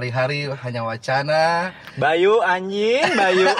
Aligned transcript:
setelah 0.00 0.24
berhari-hari 0.24 0.64
hanya 0.64 0.80
wacana. 0.82 1.44
Bayu 1.94 2.40
anjing, 2.40 3.04
Bayu. 3.12 3.52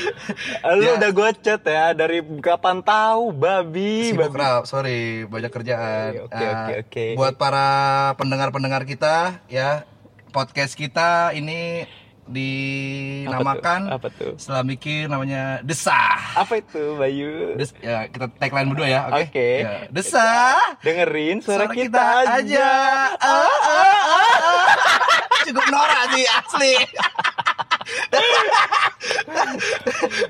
Lu 0.76 0.84
Ya. 0.84 0.92
udah 1.00 1.10
gue 1.10 1.30
chat 1.40 1.62
ya 1.62 1.96
dari 1.96 2.20
kapan 2.38 2.84
tahu 2.84 3.32
babi, 3.32 4.12
Sibuk 4.12 4.28
babi. 4.28 4.38
Rap, 4.38 4.62
sorry 4.64 5.24
banyak 5.24 5.48
kerjaan. 5.48 6.10
Oke, 6.22 6.36
Nah, 6.36 6.52
oke, 6.52 6.74
oke. 6.84 7.06
Buat 7.16 7.34
para 7.36 7.68
pendengar-pendengar 8.14 8.84
kita 8.84 9.40
ya, 9.48 9.88
podcast 10.28 10.76
kita 10.76 11.32
ini 11.32 11.88
dinamakan 12.28 13.88
Apa 13.88 14.12
tuh? 14.12 14.36
setelah 14.36 14.60
mikir 14.60 15.08
namanya 15.08 15.64
Desah. 15.64 16.36
Apa 16.36 16.60
itu, 16.60 17.00
Bayu? 17.00 17.56
Des, 17.56 17.72
ya 17.80 18.04
kita 18.04 18.28
tagline 18.30 18.68
berdua 18.68 18.84
ya, 18.86 19.00
oke? 19.08 19.24
Oke. 19.24 19.50
Ya, 19.64 19.88
Desah. 19.88 20.76
Dengerin 20.84 21.40
suara, 21.40 21.64
Suara 21.64 21.72
kita, 21.72 22.04
aja. 22.28 22.68
Ah, 23.16 23.24
ah, 23.24 23.58
ah, 23.64 23.96
ah. 24.44 24.66
Cukup 25.48 25.64
norak 25.72 26.02
sih 26.12 26.24
asli. 26.28 26.74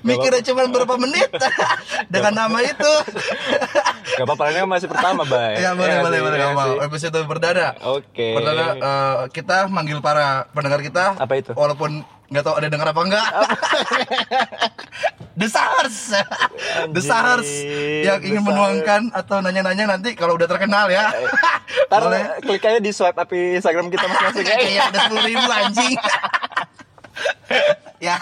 Mikirnya 0.06 0.42
cuma 0.46 0.70
berapa 0.70 0.94
menit 0.94 1.30
dengan 2.06 2.46
nama 2.46 2.58
itu. 2.62 2.92
Gak 4.14 4.26
apa-apa, 4.26 4.50
ini 4.54 4.62
masih 4.66 4.86
pertama, 4.86 5.26
Bay. 5.26 5.58
Ya 5.62 5.74
boleh 5.74 5.90
Iya 5.90 6.02
boleh 6.06 6.18
boleh 6.22 6.38
iya 6.38 6.46
nggak 6.50 6.58
mau. 6.58 6.74
Episode 6.86 7.18
perdana. 7.26 7.74
Oke. 7.82 8.34
Perdana 8.38 8.66
eh, 8.78 9.16
kita 9.34 9.66
manggil 9.66 9.98
para 9.98 10.46
pendengar 10.54 10.80
kita. 10.86 11.18
Apa 11.18 11.34
itu? 11.38 11.50
Walaupun 11.54 12.06
nggak 12.28 12.44
tahu 12.44 12.54
ada 12.60 12.64
yang 12.68 12.74
denger 12.76 12.88
apa 12.92 13.02
enggak. 13.08 13.28
The 15.38 15.48
Sahers. 15.48 15.98
The 16.92 17.02
Sahers 17.02 17.50
yang 18.04 18.20
ingin 18.20 18.42
menuangkan 18.42 19.14
atau 19.14 19.40
nanya-nanya 19.40 19.96
nanti 19.96 20.12
kalau 20.18 20.36
udah 20.36 20.50
terkenal 20.50 20.90
ya. 20.92 21.08
Ntar 21.88 22.02
boleh. 22.04 22.22
klik 22.42 22.64
aja 22.66 22.80
di 22.82 22.90
swipe 22.90 23.16
up 23.16 23.30
Instagram 23.30 23.88
kita 23.88 24.04
masing-masing. 24.10 24.44
Kayak 24.44 24.92
ada 24.92 24.98
sepuluh 25.06 25.24
ribu 25.24 25.46
anjing. 25.46 25.94
ya, 28.06 28.16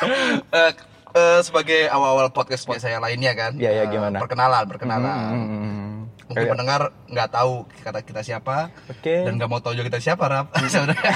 eh, 0.52 0.72
eh, 1.16 1.40
sebagai 1.40 1.88
awal-awal 1.88 2.28
podcast 2.30 2.68
podcast 2.68 2.86
saya 2.86 3.00
lainnya 3.00 3.32
kan. 3.32 3.56
Iya, 3.56 3.70
iya, 3.72 3.84
eh, 3.84 3.90
gimana? 3.90 4.16
Perkenalan, 4.20 4.64
perkenalan. 4.68 5.32
Hmm. 5.32 5.85
Mungkin 6.36 6.44
Kayak- 6.44 6.52
pendengar 6.52 6.80
nggak 7.08 7.28
tahu 7.32 7.54
kata 7.80 7.98
kita 8.04 8.20
siapa 8.20 8.68
Oke. 8.86 9.24
dan 9.24 9.32
nggak 9.34 9.48
mau 9.48 9.56
tahu 9.56 9.72
juga 9.72 9.88
kita 9.88 10.04
siapa 10.04 10.28
rap 10.28 10.52
sebenarnya. 10.68 11.12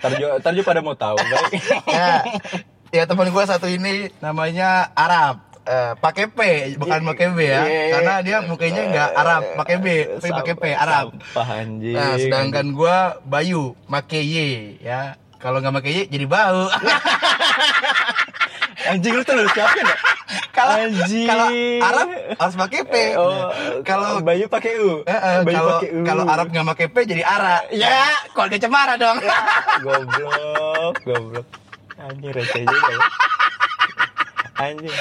Juga, 0.16 0.40
ntar 0.40 0.52
juga 0.54 0.64
pada 0.64 0.80
mau 0.80 0.94
tahu, 0.94 1.18
baik. 1.18 1.52
ya, 1.90 2.24
ya 2.88 3.02
teman 3.04 3.28
gue 3.28 3.44
satu 3.44 3.66
ini 3.66 4.08
namanya 4.18 4.88
Arab. 4.94 5.44
Eh, 5.60 5.92
pakai 6.00 6.24
P 6.26 6.40
bukan 6.80 7.04
pakai 7.04 7.28
B 7.28 7.44
ya, 7.44 7.60
Iya. 7.60 7.84
karena 7.92 8.14
dia 8.24 8.36
mukanya 8.40 8.82
nggak 8.88 9.10
Arab, 9.12 9.42
pakai 9.52 9.76
B, 9.76 9.86
tapi 10.16 10.32
pakai 10.32 10.54
P 10.54 10.64
Arab. 10.72 11.06
Sampah 11.12 11.48
anjing. 11.60 11.92
Nah, 11.92 12.16
sedangkan 12.16 12.66
gua 12.72 12.96
Bayu 13.20 13.76
make 13.84 14.16
Y 14.16 14.38
ya. 14.80 15.20
Kalau 15.38 15.58
nggak 15.58 15.70
make 15.72 15.86
Y 15.86 16.06
jadi 16.08 16.26
bau. 16.26 16.66
anjing 18.88 19.12
lu 19.12 19.22
tuh 19.22 19.34
lu 19.34 19.44
siapin 19.48 19.84
ya? 19.84 19.96
Kalau 20.50 20.74
kalau 21.28 21.46
Arab 21.80 22.08
harus 22.34 22.56
pakai 22.56 22.80
P. 22.82 22.94
Oh, 23.14 23.30
Nah, 23.30 23.50
kalau 23.82 24.18
Bayu 24.18 24.48
pakai 24.48 24.72
U. 24.80 25.04
eh, 25.04 25.12
eh, 25.12 25.38
Bayu 25.42 25.54
kalau 25.54 25.70
pakai 25.72 25.88
U. 25.92 26.00
kalau 26.02 26.24
Arab 26.24 26.46
nggak 26.48 26.66
pakai 26.74 26.86
P 26.88 26.96
jadi 27.06 27.22
Ara. 27.22 27.62
Ya, 27.70 28.02
keluarga 28.32 28.56
cemara 28.58 28.94
dong. 28.96 29.18
goblok, 29.80 30.94
goblok. 31.04 31.46
Anjing 31.96 32.30
receh 32.30 32.62
juga 32.62 32.88
ya. 32.88 33.00
Anjing. 34.58 34.94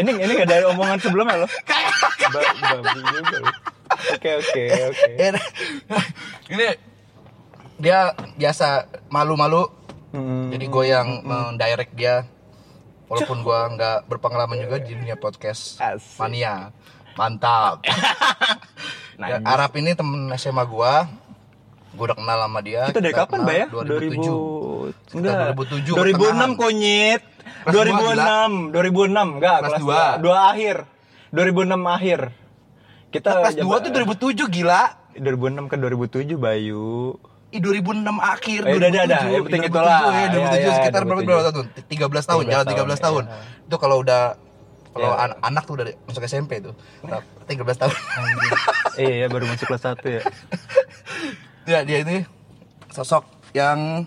Ini 0.00 0.10
ini 0.16 0.32
gak 0.34 0.48
ada 0.48 0.66
omongan 0.68 0.98
sebelumnya 0.98 1.36
loh. 1.36 1.50
Kayak 1.62 1.94
Ba- 2.30 2.54
Babi 2.82 2.98
juga 3.04 3.36
lu. 3.36 3.46
Oke 4.10 4.30
oke 4.34 4.62
oke. 4.88 5.10
Ya, 5.14 5.30
ini 6.48 6.66
dia 7.76 7.98
biasa 8.34 8.66
malu-malu. 9.08 9.70
Hmm. 10.14 10.48
Jadi 10.48 10.64
gue 10.64 10.84
yang 10.86 11.08
mendirect 11.20 11.92
dia. 11.92 12.22
Walaupun 13.04 13.42
gua 13.42 13.68
nggak 13.68 14.08
berpengalaman 14.08 14.56
juga 14.56 14.80
di 14.80 14.94
dunia 14.94 15.14
podcast 15.14 15.76
Asik. 15.76 16.16
mania. 16.16 16.70
Mantap. 17.14 17.82
Ya. 19.14 19.38
Arab 19.40 19.70
ini 19.74 19.94
temen 19.94 20.26
SMA 20.34 20.64
gua. 20.64 21.06
Gua 21.92 22.04
udah 22.04 22.18
kenal 22.18 22.38
sama 22.40 22.58
dia. 22.58 22.82
Kita 22.84 22.98
dari 22.98 23.14
kapan, 23.14 23.46
ya? 23.46 23.66
2007. 23.70 25.14
2000 25.14 25.14
Enggak. 25.14 25.34
2007 25.54 25.94
2006 25.94 25.94
pertengahan. 25.94 26.50
konyit. 26.56 27.22
Kelas 27.62 27.70
dua, 27.70 27.82
2006, 27.86 28.74
2006 28.74 29.26
enggak 29.30 29.56
Kelas 29.56 29.70
kelas 29.70 29.80
dua. 29.80 30.02
2. 30.18 30.26
2 30.26 30.50
akhir. 30.50 30.76
2006 31.30 31.78
akhir. 31.86 32.20
Kita 33.12 33.30
Kelas 33.32 33.54
jaba- 33.54 33.70
2 33.70 33.84
tuh 33.86 33.90
2007 33.94 34.46
gila. 34.50 34.82
2006 35.14 35.70
ke 35.70 35.76
2007 35.78 36.34
Bayu. 36.34 37.14
Ih 37.54 37.62
2006 37.62 38.02
akhir 38.18 38.60
Eh, 38.60 38.74
udah, 38.74 38.88
udah, 38.90 39.02
udah. 39.06 39.20
Yang 39.24 39.44
penting 39.46 39.62
itulah. 39.64 39.98
2007 40.02 40.10
ya, 40.10 40.26
2007 40.26 40.34
Iya, 40.34 40.58
iya, 40.58 40.72
sekitar 40.74 41.02
berapa 41.04 41.20
2007. 41.20 41.30
berapa 41.30 41.42
tahun? 41.46 41.66
13 41.86 42.26
tahun, 42.26 42.42
13 42.42 42.50
jalan 42.50 42.66
13 42.66 42.74
tahun, 42.74 42.98
tahun. 42.98 43.24
iya. 43.24 43.64
Itu 43.64 43.76
kalau 43.78 43.96
udah 44.00 44.22
kalau 44.90 45.10
Iya. 45.10 45.22
an- 45.24 45.38
anak 45.44 45.62
tuh 45.64 45.74
udah 45.74 45.86
masuk 46.04 46.22
SMP 46.24 46.52
tuh. 46.58 46.74
13 47.46 47.76
tahun. 47.76 47.94
Iya, 48.94 49.12
iya 49.16 49.26
baru 49.28 49.44
masuk 49.46 49.66
kelas 49.66 49.82
1 49.84 50.06
ya. 50.08 50.22
ya 51.72 51.78
dia 51.82 51.98
ini 52.00 52.16
sosok 52.90 53.22
yang 53.52 54.06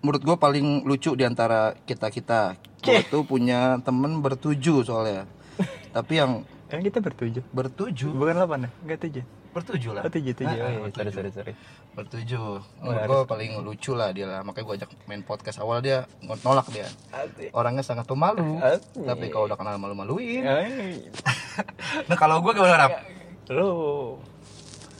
menurut 0.00 0.20
gue 0.20 0.36
paling 0.36 0.66
lucu 0.82 1.14
di 1.14 1.22
antara 1.22 1.78
kita 1.80 2.10
kita. 2.10 2.58
Gue 2.78 3.02
tuh 3.04 3.22
punya 3.22 3.78
temen 3.80 4.18
bertujuh 4.18 4.82
soalnya. 4.82 5.30
Tapi 5.94 6.14
yang 6.16 6.42
Kan 6.66 6.80
kita 6.80 6.98
bertujuh. 6.98 7.44
bertujuh, 7.50 8.10
Bukan 8.10 8.34
8 8.34 8.64
ya? 8.64 8.70
Enggak 8.82 8.98
7. 9.04 9.22
Bertujuh 9.52 9.92
lah. 9.92 10.02
Oh, 10.02 10.08
7 10.08 10.32
7. 10.32 10.42
Ah, 10.42 10.50
Oh, 10.50 10.56
iya. 10.66 10.78
bertujuh. 10.80 10.96
Sorry, 10.96 11.10
sorry, 11.12 11.30
sorry. 11.30 11.52
Bertujuh. 11.92 12.46
Oh, 12.58 12.60
Menurut 12.82 13.04
gue 13.04 13.20
paling 13.28 13.50
lucu 13.60 13.92
lah 13.92 14.08
dia 14.10 14.24
lah. 14.24 14.40
Makanya 14.40 14.64
gue 14.64 14.74
ajak 14.78 14.90
main 15.04 15.20
podcast 15.20 15.58
awal 15.58 15.78
dia 15.78 16.08
nolak 16.40 16.66
dia. 16.68 16.88
Asik. 17.10 17.52
Orangnya 17.52 17.80
sangat 17.80 18.04
pemalu. 18.04 18.56
Asik. 18.58 19.04
Tapi 19.04 19.28
kalau 19.28 19.44
udah 19.44 19.54
kenal 19.54 19.76
malu-maluin. 19.76 20.42
Nah 22.08 22.16
kalau 22.16 22.40
gue 22.40 22.48
gimana 22.50 22.80
Rap? 22.80 22.92
Lu 23.48 23.70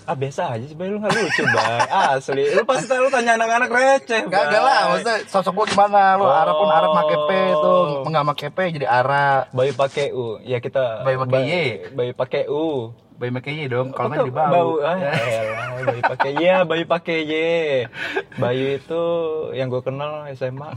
Ah 0.03 0.13
biasa 0.13 0.51
aja 0.51 0.65
sih. 0.67 0.75
Lu 0.75 0.99
gak 0.99 1.15
lucu, 1.15 1.43
Bay. 1.47 1.79
Asli. 2.11 2.43
Lu 2.51 2.67
pasti 2.67 2.91
lu 2.91 3.07
tanya 3.07 3.39
anak-anak 3.39 3.71
receh, 3.71 4.27
Bay. 4.27 4.35
Kagak 4.35 4.61
lah, 4.61 4.81
maksudnya 4.91 5.17
sosok 5.25 5.53
gue 5.55 5.67
gimana? 5.73 6.19
Lu 6.19 6.27
Oh. 6.27 6.29
Arab 6.29 6.55
pun 6.59 6.69
Arab 6.69 6.91
pakai 6.93 7.19
P 7.23 7.31
tuh, 7.55 7.81
nggak 8.05 8.27
pakai 8.35 8.49
P 8.51 8.59
jadi 8.77 8.87
Ara. 8.91 9.47
Bayu 9.49 9.73
pakai 9.73 10.11
U. 10.11 10.43
Ya 10.43 10.59
kita 10.59 11.07
Bayu 11.07 11.23
pakai 11.23 11.41
Y. 11.41 11.55
Bayu 11.95 12.13
pakai 12.13 12.43
U. 12.51 12.91
Bayi 13.15 13.31
pakai 13.31 13.53
Y 13.57 13.65
dong, 13.67 13.91
kalau 13.91 14.09
Kok 14.09 14.11
nggak 14.11 14.21
jadi 14.21 14.33
bau. 14.33 14.51
bau. 14.51 14.71
Ah, 14.81 14.97
elah, 14.99 15.69
Bayu 15.79 16.01
pakai 16.05 16.31
Y, 16.33 16.43
ya, 16.43 16.57
Bayu 16.63 16.85
pakai 16.85 17.19
Y. 17.23 17.35
Bayu 18.35 18.67
itu 18.77 19.03
yang 19.53 19.69
gue 19.69 19.81
kenal 19.81 20.13
SMA. 20.33 20.75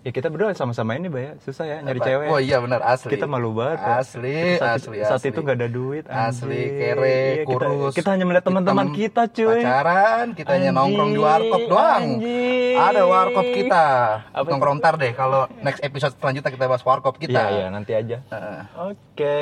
Ya 0.00 0.10
kita 0.10 0.26
berdua 0.26 0.54
sama-sama 0.54 0.94
ini, 0.94 1.06
Bay. 1.06 1.22
ya. 1.24 1.32
Susah 1.38 1.64
ya 1.64 1.76
nyari 1.80 1.98
Apa? 1.98 2.06
cewek. 2.06 2.26
Oh 2.28 2.38
iya 2.38 2.56
benar 2.58 2.80
asli. 2.80 3.10
Kita 3.12 3.26
malu 3.26 3.50
banget. 3.52 3.78
ya. 3.78 3.98
Asli, 3.98 4.30
Kita 4.30 4.56
saat, 4.56 4.78
asli, 4.80 4.96
Saat 5.00 5.20
asli. 5.20 5.28
itu 5.28 5.38
gak 5.40 5.56
ada 5.56 5.68
duit. 5.68 6.04
Asli, 6.06 6.54
anjing. 6.54 6.70
kere, 6.72 7.02
Iya, 7.02 7.34
kita- 7.34 7.48
kurus. 7.50 7.92
Kita, 7.92 8.08
hanya 8.08 8.24
melihat 8.24 8.44
teman-teman 8.46 8.86
kita, 8.90 9.22
cuy. 9.28 9.58
Pacaran, 9.58 10.26
kita 10.32 10.50
hanya 10.50 10.70
Anjing, 10.70 10.78
nongkrong 10.78 11.10
di 11.10 11.20
warkop 11.20 11.62
doang. 11.66 12.02
anjing. 12.14 12.76
Ada 12.78 13.02
warkop 13.04 13.46
kita. 13.50 13.86
Apa 14.24 14.38
itu? 14.40 14.50
nongkrong 14.50 14.76
ntar 14.78 14.94
deh 14.96 15.12
kalau 15.12 15.40
next 15.60 15.82
episode 15.82 16.14
selanjutnya 16.14 16.50
kita 16.50 16.64
bahas 16.64 16.82
warkop 16.82 17.14
kita. 17.16 17.34
Iya, 17.34 17.44
iya, 17.52 17.66
nanti 17.68 17.92
aja. 17.92 18.16
Heeh. 18.24 18.60
Oke. 18.86 19.36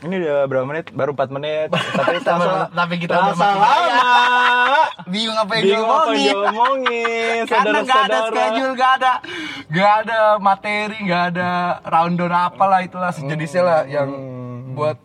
Ini 0.00 0.14
udah 0.16 0.36
berapa 0.44 0.64
menit? 0.64 0.84
Baru 0.90 1.12
4 1.12 1.28
menit. 1.30 1.68
Tapi 1.98 2.16
terasa, 2.18 2.72
Tapi 2.72 2.94
kita 2.96 3.12
udah 3.12 3.34
makin 3.34 3.58
lama. 3.58 4.82
Bingung 5.12 5.36
apa 5.36 5.52
yang 5.54 5.64
Bingung 5.66 5.84
apa 5.84 6.00
diomongin. 6.08 6.24
yang 6.24 6.40
diomongin. 6.46 7.40
Karena 7.44 7.78
nggak 7.82 8.02
ada 8.02 8.18
schedule, 8.26 8.72
nggak 8.72 8.92
ada, 8.96 9.12
nggak 9.66 9.92
ada 9.98 10.18
materi, 10.38 10.96
nggak 11.02 11.24
ada 11.30 11.48
rundown 11.84 12.32
apalah 12.32 12.80
itulah 12.80 13.10
sejenisnya 13.10 13.62
lah 13.62 13.80
yang 13.84 14.08
Hmm. 14.10 14.72
buat 14.72 14.96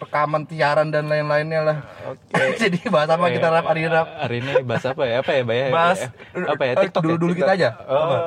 rekaman 0.00 0.42
tiaran 0.44 0.88
dan 0.88 1.06
lain-lainnya 1.06 1.60
lah. 1.62 1.76
Oke. 2.06 2.42
Jadi 2.62 2.82
bahas 2.86 3.08
apa 3.08 3.24
kita 3.26 3.48
rap 3.48 3.64
hari 3.64 3.80
ini 3.80 3.90
rap? 3.90 4.08
Hari 4.18 4.36
ini 4.38 4.52
bahas 4.60 4.84
apa 4.84 5.02
ya? 5.02 5.14
Apa 5.18 5.30
ya, 5.30 5.42
Bay? 5.42 5.70
Bahas 5.70 5.98
apa 6.34 6.62
ya? 6.62 6.72
eh, 6.72 6.82
TikTok 6.82 7.02
dulu- 7.02 7.14
ya? 7.14 7.20
dulu 7.20 7.32
kita 7.34 7.52
aja. 7.52 7.68
Oh. 7.86 8.18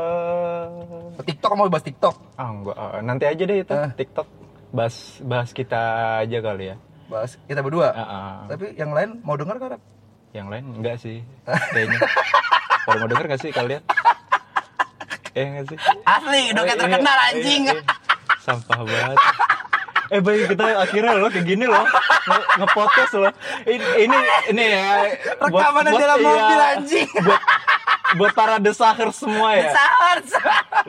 TikTok 1.19 1.51
mau 1.54 1.68
bahas 1.68 1.84
TikTok? 1.84 2.16
Ah, 2.34 2.50
enggak. 2.50 2.75
Ah, 2.75 2.98
nanti 3.00 3.25
aja 3.25 3.44
deh 3.44 3.57
itu 3.60 3.69
Ah. 3.72 3.90
TikTok. 3.92 4.28
Bahas 4.73 4.95
bahas 5.21 5.53
kita 5.53 5.81
aja 6.19 6.37
kali 6.39 6.65
ya. 6.67 6.75
Bahas 7.05 7.37
kita 7.45 7.61
berdua. 7.61 7.93
Ah, 7.93 8.01
ah. 8.01 8.33
Tapi 8.47 8.73
yang 8.73 8.89
lain 8.89 9.21
mau 9.21 9.37
dengar 9.37 9.55
kan? 9.55 9.77
Yang 10.33 10.47
lain 10.49 10.65
enggak 10.75 10.97
sih. 10.97 11.21
Kayaknya. 11.73 11.99
Baru 12.83 12.97
mau 12.99 13.07
denger 13.07 13.25
gak 13.29 13.41
sih 13.41 13.51
kalian? 13.51 13.83
Eh 15.33 15.41
enggak 15.43 15.65
sih? 15.67 15.77
Asli, 16.03 16.53
udah 16.53 16.61
kayak 16.63 16.77
Eh, 16.77 16.81
terkenal 16.83 17.17
eh, 17.17 17.27
anjing. 17.27 17.61
eh, 17.65 17.73
eh. 17.73 17.81
Sampah 18.39 18.79
banget. 18.81 19.17
Eh 20.09 20.21
baik 20.21 20.41
kita 20.47 20.65
akhirnya 20.77 21.11
loh 21.15 21.25
kayak 21.25 21.41
gini 21.43 21.65
loh 21.65 21.81
nge- 22.23 22.47
nge-podcast 22.59 23.13
loh. 23.17 23.33
Ini 23.65 23.81
ini 23.99 24.17
ini 24.51 24.63
ya 24.67 25.09
Rekaman 25.39 25.89
di 25.89 25.95
dalam 25.95 26.17
iya, 26.17 26.27
mobil, 26.27 26.59
anjing. 26.69 27.09
Buat 27.17 27.41
buat 28.18 28.31
para 28.38 28.62
desaher 28.62 29.10
semua 29.13 29.57
ya. 29.57 29.74
Sahur. 29.74 30.18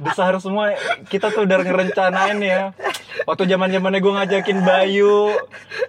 Desaher 0.00 0.37
semua 0.41 0.76
kita 1.09 1.32
tuh 1.32 1.49
udah 1.49 1.59
ngerencanain 1.65 2.38
ya. 2.41 2.62
Waktu 3.25 3.49
zaman 3.49 3.73
zamannya 3.73 4.00
gue 4.03 4.12
ngajakin 4.12 4.59
Bayu, 4.67 5.32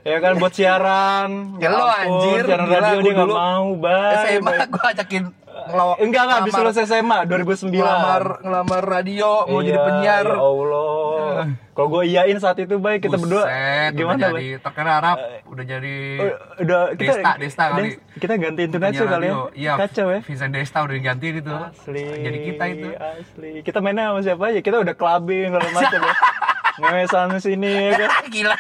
ya 0.08 0.18
kan 0.24 0.40
buat 0.40 0.54
siaran. 0.56 1.60
Ya 1.60 1.70
lo, 1.74 1.84
anjir, 1.90 2.46
siaran 2.48 2.68
radio 2.70 2.96
gua 2.96 3.04
dia 3.04 3.14
nggak 3.14 3.32
mau, 3.34 3.68
Bay. 3.76 4.14
SMA 4.24 4.54
gue 4.72 4.86
ajakin 4.96 5.24
ngelawak 5.68 5.96
Enggak 5.98 6.22
enggak, 6.24 6.38
habis 6.40 6.54
lulus 6.56 6.78
SMA 6.80 7.18
2009. 7.24 7.72
ngelamar 7.72 8.24
ngelamar 8.40 8.82
radio 8.84 9.30
mau 9.46 9.60
jadi 9.60 9.74
Iya, 9.74 9.84
penyiar 9.84 10.26
Ya 10.28 10.38
Allah. 10.38 11.44
Kalau 11.68 11.88
gue 11.90 12.04
iyain 12.08 12.38
saat 12.38 12.56
itu, 12.58 12.76
Bay, 12.78 12.98
kita 12.98 13.16
berdua 13.16 13.44
Buset, 13.44 13.92
gimana, 13.94 14.16
udah 14.16 14.30
Bay? 14.30 14.40
jadi 14.40 14.64
terkenal 14.64 14.94
Arab 14.98 15.18
udah 15.46 15.64
jadi 15.66 15.96
Oh, 16.16 16.28
udah 16.58 16.80
kita 16.94 17.04
Desta, 17.14 17.32
Desta 17.36 17.64
kali. 17.68 17.82
Des- 17.84 18.00
kita 18.16 18.34
ganti 18.38 18.62
internet 18.64 18.90
penyiar 18.90 19.08
kali 19.10 19.26
ya. 19.26 19.36
iya 19.54 19.74
Kacau 19.76 20.08
ya. 20.10 20.20
Vincent 20.22 20.52
Desta 20.52 20.80
udah 20.82 20.96
diganti 20.96 21.26
itu 21.34 21.52
Asli. 21.52 22.06
jadi 22.18 22.38
kita 22.46 22.64
itu 22.70 22.88
Asli. 22.96 23.52
Kita 23.62 23.78
mainnya 23.80 24.10
sama 24.10 24.20
siapa 24.22 24.44
aja? 24.48 24.60
Kita 24.62 24.78
udah 24.78 24.94
clubbing 24.94 25.52
segala 25.52 25.68
macam 25.70 26.00
ya. 26.02 26.14
Ngewe 26.80 27.04
sana 27.06 27.38
sini 27.38 27.72
ya 27.72 27.92
kan. 27.98 28.10
gila 28.34 28.56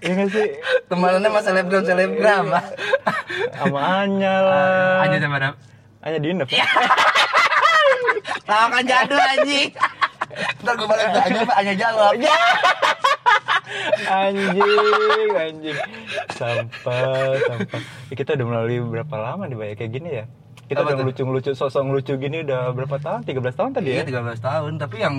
Iya 0.00 0.12
nggak 0.14 0.28
sih? 0.30 0.48
temanannya 0.86 1.28
sama 1.28 1.40
selebgram 1.42 1.82
selebgram 1.82 2.44
lah 2.48 2.64
Sama 3.52 3.80
Anya 4.00 4.34
lah. 4.40 5.04
aja 5.04 5.16
sama 5.18 5.36
Arab 6.00 6.06
Anya 6.06 6.18
Dinep. 6.18 6.48
lawakan 8.46 8.84
jadul 8.90 9.20
anjing 9.20 9.68
ntar 10.60 10.74
gue 10.74 10.86
balik 10.86 11.06
tanya 11.10 11.40
apa 11.42 11.54
hanya 11.54 11.74
jawab 11.74 12.12
Ya. 12.16 12.30
anjing, 14.22 15.30
anjing. 15.32 15.78
Sampah, 16.30 17.38
sampah. 17.40 17.80
Ya, 18.08 18.14
kita 18.14 18.34
udah 18.34 18.46
melalui 18.48 18.78
berapa 18.80 19.14
lama 19.16 19.46
nih, 19.46 19.54
Bay? 19.54 19.72
Kayak 19.74 19.90
gini 19.92 20.08
ya? 20.12 20.24
Kita 20.64 20.80
Apa 20.80 20.84
udah 20.84 20.90
tuh? 20.92 21.02
ngelucu-ngelucu, 21.04 21.50
sosok 21.52 21.82
ngelucu 21.84 22.12
gini 22.16 22.42
udah 22.42 22.70
berapa 22.70 22.96
tahun? 22.96 23.22
13 23.22 23.42
tahun 23.52 23.70
tadi 23.72 23.88
iya 23.88 24.02
ya? 24.02 24.22
13 24.22 24.38
tahun 24.40 24.72
tapi 24.76 24.96
yang 24.98 25.16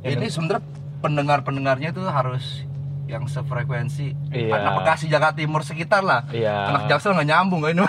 ini 0.00 0.26
sebenarnya 0.26 0.62
pendengar 0.98 1.38
pendengarnya 1.40 1.90
tuh 1.90 2.06
harus 2.06 2.66
yang 3.04 3.26
sefrekuensi 3.26 4.14
Iya. 4.28 4.50
anak 4.52 4.72
Bekasi 4.80 5.06
Jakarta 5.06 5.36
Timur 5.36 5.62
sekitar 5.62 6.02
lah 6.02 6.26
Iya. 6.28 6.54
anak 6.68 6.82
Jaksel 6.88 7.14
nggak 7.14 7.28
nyambung 7.28 7.62
ini 7.64 7.82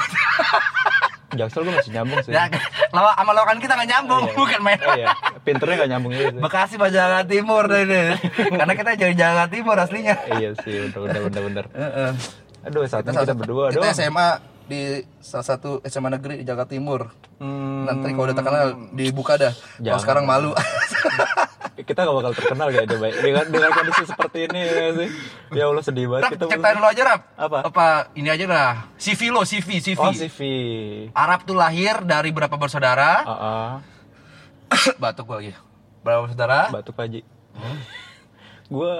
Jaksel 1.36 1.62
gue 1.62 1.74
masih 1.74 1.92
nyambung 1.92 2.20
sih. 2.20 2.32
ya 2.32 2.46
lawa 2.90 3.12
sama 3.14 3.32
lawakan 3.32 3.58
kita 3.58 3.74
nggak 3.74 3.90
nyambung 3.92 4.24
Iya. 4.24 4.36
bukan 4.36 4.60
main 4.62 4.80
Oh, 4.80 4.94
iya. 4.94 5.08
Pinternya 5.42 5.76
gak 5.78 5.90
nyambung 5.90 6.12
gitu. 6.12 6.38
Bekasi 6.38 6.74
sama 6.74 6.88
Jakarta 6.88 7.26
Timur 7.26 7.64
deh 7.66 7.82
ini 7.82 8.02
karena 8.60 8.74
kita 8.74 8.90
dari 8.96 9.14
Jakarta 9.14 9.50
Timur 9.50 9.76
aslinya 9.76 10.16
iya 10.34 10.50
sih, 10.58 10.88
bener 10.88 11.00
bener 11.00 11.22
bener. 11.24 11.42
bener. 11.44 11.66
Heeh. 11.74 12.12
Aduh, 12.64 12.86
saat 12.86 13.04
ini 13.04 13.12
salah- 13.12 13.26
kita 13.26 13.36
berdua 13.36 13.64
kita 13.68 13.82
doang. 13.82 13.92
SMA 13.92 14.28
di 14.64 14.82
salah 15.20 15.44
satu 15.46 15.84
SMA 15.84 16.10
negeri 16.10 16.40
di 16.40 16.46
Jakarta 16.46 16.72
Timur 16.72 17.12
Hmm, 17.36 17.84
nanti 17.84 18.08
kalau 18.10 18.24
udah 18.26 18.38
terkenal 18.38 18.66
dibuka 18.92 19.36
dah 19.36 19.52
kalau 19.78 20.00
sekarang 20.00 20.24
malu 20.24 20.56
kita 21.76 22.00
gak 22.00 22.14
bakal 22.14 22.34
terkenal 22.34 22.68
kayaknya 22.70 22.98
baik 22.98 23.16
dengan 23.18 23.46
dengan 23.50 23.70
kondisi 23.72 24.04
seperti 24.06 24.46
ini 24.46 24.60
ya 24.62 24.88
sih. 24.94 25.10
Ya 25.52 25.64
Allah 25.66 25.82
sedih 25.82 26.06
banget 26.06 26.24
Rap, 26.24 26.32
kita. 26.32 26.44
ceritain 26.48 26.76
dulu 26.76 26.88
aja 26.88 27.04
Rap 27.04 27.22
Apa? 27.34 27.58
apa 27.66 27.86
ini 28.14 28.30
aja 28.30 28.46
lah 28.46 28.72
CV 28.96 29.22
lo 29.28 29.42
CV 29.42 29.70
CV 29.80 29.98
Oh, 29.98 30.14
CV. 30.14 30.40
Arab 31.12 31.44
tuh 31.44 31.54
lahir 31.54 32.02
dari 32.02 32.30
berapa 32.30 32.54
bersaudara 32.54 33.12
Ah, 33.22 33.34
ah. 33.34 33.72
batuk 35.02 35.26
gua 35.26 35.42
lagi 35.42 35.58
berapa 36.02 36.22
bersaudara 36.24 36.70
Batuk 36.70 36.94
Haji. 36.94 37.22
Gua 38.68 38.96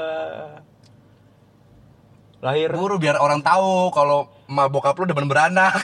lahir 2.40 2.70
buru 2.70 2.98
biar 2.98 3.16
orang 3.18 3.40
tahu 3.40 3.88
kalau 3.90 4.28
emak 4.46 4.68
bokap 4.68 4.96
lu 4.96 5.06
demen 5.06 5.26
beranak. 5.26 5.80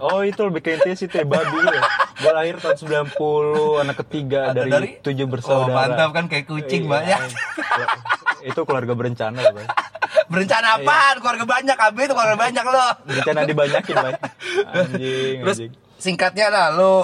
Oh, 0.00 0.20
itu 0.20 0.40
lebih 0.42 0.60
ke 0.60 0.74
intinya 0.74 0.94
sih 0.94 1.06
teh 1.06 1.22
babi 1.22 1.46
ya. 1.62 1.82
Gua 2.14 2.32
lahir 2.32 2.56
tahun 2.56 2.76
90, 3.10 3.14
anak 3.80 3.96
ketiga 4.00 4.40
Ada 4.50 4.62
dari, 4.64 4.98
tujuh 5.00 5.24
oh, 5.24 5.30
bersaudara. 5.30 5.74
mantap 5.74 6.10
kan 6.10 6.24
kayak 6.26 6.46
kucing 6.46 6.86
Iya, 6.86 6.90
banyak 6.92 7.20
itu 8.44 8.60
keluarga 8.62 8.92
berencana, 8.92 9.40
Bay. 9.50 9.66
berencana 10.24 10.78
apaan 10.78 11.16
keluarga 11.18 11.44
banyak 11.44 11.76
AB 11.76 11.98
itu 12.00 12.12
keluarga 12.12 12.36
banyak 12.38 12.64
lo 12.64 12.86
Berencana 13.04 13.40
dibanyakin, 13.44 13.96
Bay. 13.96 14.14
Anjing, 14.70 15.36
terus 15.40 15.58
anjing. 15.58 15.72
singkatnya 15.96 16.46
lah 16.48 16.66
lo 16.70 16.94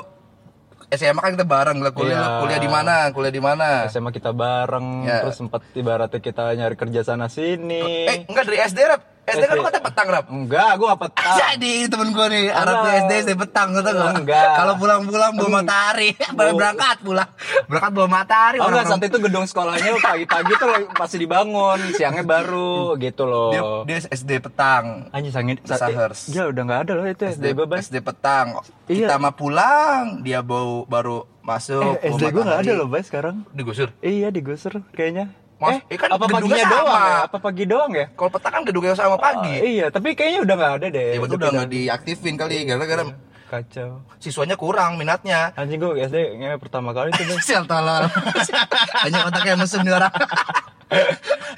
SMA 0.88 1.16
kan 1.16 1.32
kita 1.32 1.46
bareng 1.46 1.78
lah 1.78 1.90
kuliah 1.90 2.14
Iya. 2.14 2.26
lo 2.28 2.38
kuliah 2.40 2.58
di 2.58 2.66
mana 2.66 2.94
kuliah 3.10 3.30
di 3.30 3.38
mana 3.38 3.66
SMA 3.86 4.10
kita 4.10 4.30
bareng, 4.30 4.86
Ya. 5.02 5.22
terus 5.22 5.36
sempat 5.36 5.62
ibaratnya 5.72 6.18
kita 6.18 6.50
nyari 6.52 6.74
kerja 6.74 7.00
sana 7.04 7.26
sini. 7.26 8.04
eh 8.04 8.26
enggak 8.26 8.44
dari 8.44 8.58
SD 8.60 8.78
rap 8.84 9.00
SD 9.30 9.44
kan 9.46 9.54
lu 9.54 9.64
kata 9.66 9.80
petang 9.80 10.08
rap 10.10 10.26
Enggak, 10.30 10.70
gua 10.78 10.86
gak 10.94 11.00
petang. 11.08 11.36
Jadi 11.38 11.72
temen 11.86 12.08
gue 12.10 12.26
nih, 12.30 12.44
Arab 12.50 12.74
tuh 12.74 12.80
Enggak. 12.80 13.00
SD 13.00 13.12
SD 13.22 13.30
petang 13.38 13.68
gitu 13.74 13.90
gak? 13.90 14.12
Enggak. 14.18 14.50
Kalau 14.56 14.74
pulang-pulang 14.78 15.32
bawa 15.34 15.50
matahari, 15.62 16.08
baru 16.38 16.50
berangkat 16.54 16.96
pulang, 17.02 17.30
berangkat 17.66 17.92
bawa 17.94 18.08
matahari. 18.08 18.58
Oh 18.58 18.68
enggak, 18.68 18.86
saat 18.90 19.02
itu 19.04 19.18
gedung 19.18 19.46
sekolahnya 19.46 19.90
pagi-pagi 19.98 20.52
tuh 20.58 20.68
pasti 20.94 21.16
dibangun, 21.18 21.78
siangnya 21.94 22.24
baru 22.26 22.94
gitu 22.98 23.24
loh. 23.26 23.84
dia, 23.84 23.98
dia 23.98 23.98
SD 24.10 24.42
petang, 24.42 25.10
Anjing 25.10 25.34
sangit 25.34 25.58
Sahers. 25.66 26.30
Ya 26.30 26.46
udah 26.50 26.62
nggak 26.66 26.80
ada 26.88 26.92
loh 26.98 27.06
itu 27.06 27.22
SD, 27.26 27.42
SD 27.42 27.46
gue 27.54 27.66
SD 27.78 27.96
petang. 28.02 28.60
Iya. 28.90 29.06
Kita 29.06 29.14
mah 29.22 29.34
pulang, 29.34 30.22
dia 30.26 30.42
bau 30.42 30.84
baru 30.86 31.26
masuk. 31.40 31.98
Eh, 32.02 32.10
SD 32.14 32.30
gue 32.30 32.42
nggak 32.42 32.60
ada 32.66 32.72
loh 32.76 32.86
bay 32.86 33.02
sekarang. 33.02 33.46
Digusur. 33.54 33.90
Iya 34.02 34.28
digusur 34.30 34.82
kayaknya. 34.94 35.34
Mas, 35.60 35.76
eh, 35.76 35.80
eh, 35.86 35.98
kan 35.98 36.08
apa 36.08 36.24
gedungnya 36.24 36.40
paginya 36.56 36.64
sama. 36.64 36.72
doang 36.80 37.02
ya? 37.04 37.18
Apa 37.22 37.36
pagi 37.38 37.64
doang 37.64 37.92
ya? 37.92 38.06
Kalau 38.10 38.30
petang 38.30 38.52
kan 38.52 38.62
gedungnya 38.64 38.94
sama 38.94 39.16
pagi. 39.16 39.54
Ah, 39.54 39.68
iya, 39.68 39.86
tapi 39.88 40.08
kayaknya 40.10 40.40
udah 40.40 40.54
nggak 40.56 40.72
ada 40.74 40.86
deh. 40.88 41.08
ya 41.10 41.18
betul 41.20 41.36
udah 41.36 41.50
nggak 41.52 41.68
diaktifin 41.70 42.34
kali, 42.34 42.56
gara-gara 42.64 43.04
Kacau. 43.46 43.90
siswanya 44.16 44.54
kurang 44.54 44.94
minatnya. 44.94 45.50
Anjing 45.52 45.76
gue 45.76 46.00
SD 46.00 46.16
ngewe 46.34 46.56
pertama 46.56 46.90
kali 46.90 47.10
tuh. 47.12 47.26
Sial 47.44 47.66
tolol. 47.66 48.06
Hanya 49.04 49.26
otaknya 49.26 49.54
mesum 49.54 49.82
nih 49.82 49.92
orang. 49.92 50.12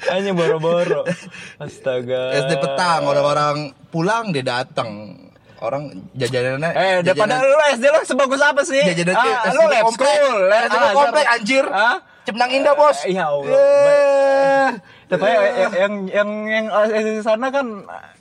Anjing 0.05 0.33
boro-boro. 0.33 1.05
Astaga. 1.63 2.21
SD 2.39 2.51
petang 2.57 3.01
orang-orang 3.03 3.55
pulang 3.87 4.29
dia 4.29 4.43
datang 4.43 5.15
orang 5.57 5.95
jajanannya 6.11 6.69
Eh, 6.71 6.93
daripada 7.01 7.39
jajanan- 7.39 7.47
lu 7.47 7.57
SD 7.71 7.85
lu 7.87 7.99
sebagus 8.03 8.41
apa 8.41 8.61
sih? 8.63 8.83
jajanan 8.83 9.15
ah, 9.15 9.47
lu 9.49 9.63
lab 9.63 9.85
school. 9.89 10.35
lab- 10.43 10.69
ah, 10.69 10.91
komplek 10.91 11.25
anjir 11.25 11.65
Hah? 11.65 11.97
Cipnang 12.23 12.51
Indah 12.55 12.75
bos 12.75 13.03
Eh, 13.03 13.13
Ya 13.19 13.27
Allah. 13.27 13.51
Eh. 13.51 14.69
Tapi 15.05 15.25
yang 15.25 15.73
yang 15.73 15.93
yang 16.07 16.29
yang 16.45 16.65
SD 16.85 17.21
sana 17.21 17.47
kan 17.47 17.65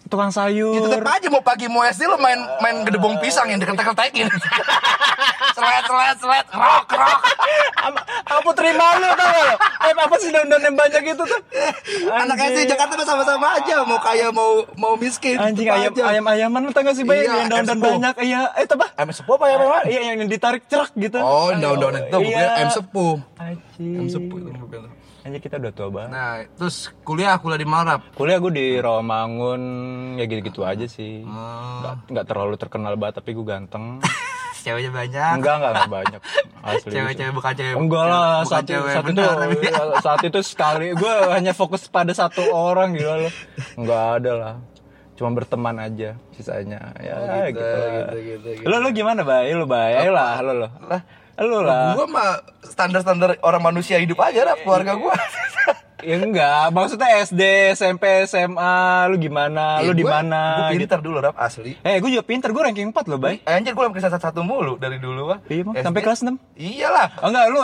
tukang 0.07 0.29
sayur. 0.29 0.75
Ya 0.75 0.81
tetep 0.83 1.03
aja 1.03 1.29
mau 1.29 1.41
pagi 1.41 1.67
mau 1.67 1.83
SD 1.83 2.05
lo 2.05 2.17
main 2.17 2.37
main 2.59 2.83
gedebong 2.83 3.17
pisang 3.19 3.47
yang 3.47 3.57
diketek-ketekin 3.57 4.29
selet 5.57 5.85
selet 5.85 6.17
selet 6.19 6.47
rok 6.49 6.89
rok 6.89 7.21
Apa, 8.25 8.51
terima 8.55 8.97
lu 8.97 9.09
tau 9.11 9.29
lo? 9.29 9.55
Eh, 9.83 9.93
apa 9.93 10.15
sih 10.17 10.31
daun-daun 10.31 10.62
yang 10.62 10.73
banyak 10.73 11.03
itu 11.05 11.19
tuh? 11.19 11.41
anak 12.09 12.37
SD 12.41 12.59
Jakarta 12.67 12.95
mah 12.95 13.05
sama-sama 13.05 13.47
aja 13.55 13.83
mau 13.83 13.99
kaya 13.99 14.31
mau 14.31 14.65
mau 14.75 14.95
miskin 14.95 15.37
Anjing 15.37 15.67
ayam 15.67 15.93
aja. 15.93 16.03
ayam 16.09 16.25
ayaman 16.27 16.61
lu 16.62 16.71
tau 16.71 16.83
gak 16.83 16.95
sih 16.95 17.05
bay 17.05 17.23
Iya, 17.23 17.33
yang 17.39 17.49
daun-daun 17.51 17.79
sepuh. 17.79 17.93
banyak 17.93 18.15
iya 18.23 18.41
eh 18.55 18.65
apa 18.65 18.87
ayam 18.95 19.11
sepuh 19.12 19.35
apa 19.35 19.47
ya 19.47 19.57
memang 19.59 19.83
iya 19.87 20.01
yang 20.09 20.19
ditarik 20.27 20.62
cerak 20.65 20.91
gitu 20.95 21.19
oh 21.19 21.53
daun-daun 21.53 21.95
itu 21.99 22.17
bukan 22.19 22.49
ayam 22.49 22.71
sepuh 22.71 23.15
Anjing. 23.37 23.93
ayam 23.95 24.09
sepuh 24.09 24.37
itu 24.39 24.51
bukan. 24.55 24.81
Anjing 25.23 25.38
kita 25.38 25.62
udah 25.62 25.71
tua 25.71 25.88
banget. 25.88 26.11
Nah 26.11 26.33
terus 26.59 26.91
kuliah 27.07 27.38
kuliah 27.38 27.61
di 27.62 27.69
Marab 27.69 28.02
kuliah 28.19 28.43
gue 28.43 28.50
di 28.50 28.67
Rawamangun 28.83 29.62
ya 30.19 30.25
gitu-gitu 30.26 30.67
aja 30.67 30.83
sih. 30.91 31.23
Oh. 31.23 31.79
nggak 31.79 31.95
nggak 32.11 32.26
terlalu 32.26 32.55
terkenal 32.59 32.99
banget 32.99 33.23
tapi 33.23 33.31
gue 33.38 33.47
ganteng. 33.47 34.02
Ceweknya 34.67 34.91
banyak. 34.95 35.33
Enggak 35.38 35.55
enggak 35.59 35.71
enggak 35.75 35.91
banyak. 35.91 36.21
Asli 36.67 36.91
cewek-cewek 36.95 37.33
bukan 37.35 37.52
cewek 37.55 37.75
enggak 37.75 38.05
lah 38.07 38.26
bukan 38.43 38.50
saat, 38.50 38.64
cewek 38.67 38.91
saat 38.95 39.07
itu 39.11 39.23
tapi 39.23 39.57
saat 40.02 40.21
itu 40.23 40.41
sekali 40.43 40.87
gue 40.95 41.14
hanya 41.35 41.52
fokus 41.55 41.87
pada 41.91 42.14
satu 42.14 42.43
orang 42.50 42.95
gitu 42.95 43.11
loh 43.11 43.33
enggak 43.79 44.02
ada 44.23 44.33
lah. 44.35 44.55
Cuma 45.14 45.38
berteman 45.38 45.79
aja 45.79 46.19
sisanya. 46.35 46.91
Ya 46.99 47.14
Oh, 47.14 47.47
gitu, 47.47 47.62
gitu, 47.62 47.79
gitu, 47.79 48.19
gitu, 48.19 48.49
gitu. 48.59 48.67
lo 48.67 48.83
lo 48.83 48.91
gimana 48.91 49.23
bay? 49.23 49.55
Lo 49.55 49.71
bay 49.71 50.02
ayo 50.02 50.11
lah 50.11 50.43
lo 50.43 50.67
lo. 50.67 50.69
Lah 50.91 51.22
lo 51.39 51.61
lah. 51.61 51.95
gua 51.95 52.07
mah 52.07 52.29
standar-standar 52.62 53.41
orang 53.41 53.62
manusia 53.62 53.97
hidup 53.97 54.19
aja 54.19 54.45
lah 54.45 54.57
keluarga 54.59 54.93
gua. 54.95 55.15
Ya 56.03 56.19
enggak 56.19 56.75
maksudnya 56.75 57.23
SD 57.23 57.43
SMP 57.79 58.27
SMA 58.27 58.75
lu 59.07 59.23
gimana 59.23 59.79
lu 59.87 59.95
di 59.95 60.03
Gua- 60.03 60.19
mana 60.19 60.67
gua 60.67 60.75
gitu. 60.75 60.83
pinter 60.83 60.99
dulu 60.99 61.23
rap 61.23 61.39
asli. 61.39 61.79
Eh 61.79 62.03
gue 62.03 62.11
juga 62.11 62.27
pinter 62.27 62.51
gue 62.51 62.59
ranking 62.59 62.91
4 62.91 63.07
loh 63.07 63.23
bay. 63.23 63.39
Anjir 63.47 63.71
gua 63.71 63.87
ranking 63.87 64.03
satu 64.03 64.43
mulu 64.43 64.75
dari 64.77 64.99
dulu 64.99 65.31
mah 65.31 65.39
iya. 65.47 65.62
SD. 65.62 65.79
sampai 65.79 66.01
kelas 66.03 66.27
6 66.27 66.59
iyalah 66.59 67.07
Oh 67.23 67.31
enggak 67.31 67.45
lu 67.49 67.61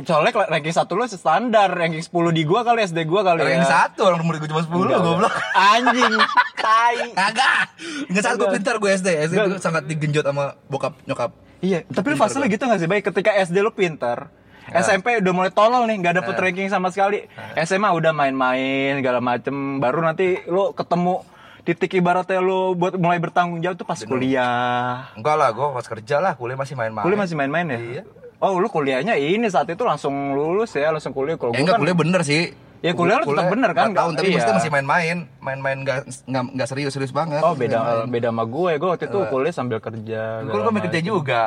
soalnya 0.00 0.32
ranking 0.48 0.72
1 0.72 0.80
lu 0.88 1.04
standar 1.06 1.68
ranking 1.70 2.00
10 2.00 2.08
di 2.32 2.42
gua 2.42 2.64
kali 2.64 2.88
SD 2.88 3.04
gua 3.04 3.20
kali 3.20 3.44
ranking 3.44 3.62
ya. 3.62 3.68
satu 3.68 4.00
orang 4.08 4.24
umur 4.24 4.40
gua 4.40 4.48
cuma 4.48 4.62
10 4.64 4.72
Enggak, 4.80 5.00
goblok. 5.04 5.34
Anjing, 5.52 6.14
tai. 6.56 6.98
kagak. 7.20 7.60
Enggak 8.08 8.22
saat 8.24 8.36
gua 8.40 8.48
pintar 8.48 8.74
gua 8.80 8.90
SD 8.90 9.08
SD 9.28 9.34
gua 9.36 9.60
sangat 9.60 9.84
digenjot 9.84 10.24
sama 10.24 10.56
bokap 10.66 10.96
nyokap 11.04 11.36
Iya, 11.64 11.80
tapi 11.88 12.12
lu 12.12 12.16
fase 12.20 12.36
lu 12.36 12.44
gitu 12.44 12.68
gak 12.68 12.76
sih, 12.76 12.84
baik 12.84 13.08
ketika 13.08 13.32
SD 13.40 13.64
lu 13.64 13.72
pinter, 13.72 14.28
SMP 14.68 15.16
udah 15.16 15.32
mulai 15.32 15.48
tolol 15.48 15.88
nih, 15.88 15.96
nggak 15.96 16.14
dapet 16.20 16.34
ranking 16.36 16.68
sama 16.68 16.92
sekali. 16.92 17.24
SMA 17.64 17.88
udah 17.88 18.12
main-main 18.12 19.00
segala 19.00 19.24
macem, 19.24 19.80
baru 19.80 20.04
nanti 20.04 20.44
lu 20.44 20.76
ketemu 20.76 21.24
titik 21.64 21.96
ibaratnya 21.96 22.44
lu 22.44 22.76
buat 22.76 23.00
mulai 23.00 23.16
bertanggung 23.16 23.64
jawab 23.64 23.80
tuh 23.80 23.88
pas 23.88 23.96
kuliah. 23.96 25.08
enggak 25.16 25.36
lah 25.40 25.48
gua 25.56 25.72
pas 25.72 25.88
kerja 25.88 26.20
lah 26.20 26.36
kuliah 26.36 26.60
masih 26.60 26.76
main-main 26.76 27.00
Kuliah 27.00 27.20
masih 27.24 27.36
main-main 27.40 27.66
ya? 27.72 27.80
Iya. 27.80 28.02
Oh, 28.44 28.60
lu 28.60 28.68
kuliahnya 28.68 29.16
ini 29.16 29.48
saat 29.48 29.72
itu 29.72 29.80
langsung 29.88 30.36
lulus 30.36 30.76
ya, 30.76 30.92
langsung 30.92 31.16
kuliah. 31.16 31.40
Kalau 31.40 31.56
ya 31.56 31.64
enggak 31.64 31.80
kan 31.80 31.80
kuliah 31.80 31.96
bener 31.96 32.20
sih 32.20 32.52
Ya, 32.84 32.92
kuliah 32.92 33.16
lu 33.16 33.24
tetap 33.26 33.48
bener 33.48 33.70
kan? 33.72 33.96
tahun 33.96 34.12
tapi 34.12 34.28
Iya. 34.28 34.34
maksudnya 34.36 34.56
masih 34.60 34.70
main-main, 34.70 35.16
main-main 35.40 35.76
nggak 35.80 35.98
nggak 36.28 36.42
nggak 36.52 36.68
serius-serius 36.68 37.10
banget. 37.10 37.40
Oh 37.40 37.56
beda 37.56 37.80
Main-main. 37.80 38.12
beda 38.12 38.28
sama 38.28 38.44
gue, 38.44 38.72
gue 38.76 38.88
waktu 38.90 39.04
itu 39.08 39.18
kuliah 39.24 39.54
sambil 39.56 39.78
kerja. 39.80 40.22
Gue 40.44 40.60
kan 40.60 40.76
kerja 40.82 41.00
juga. 41.00 41.42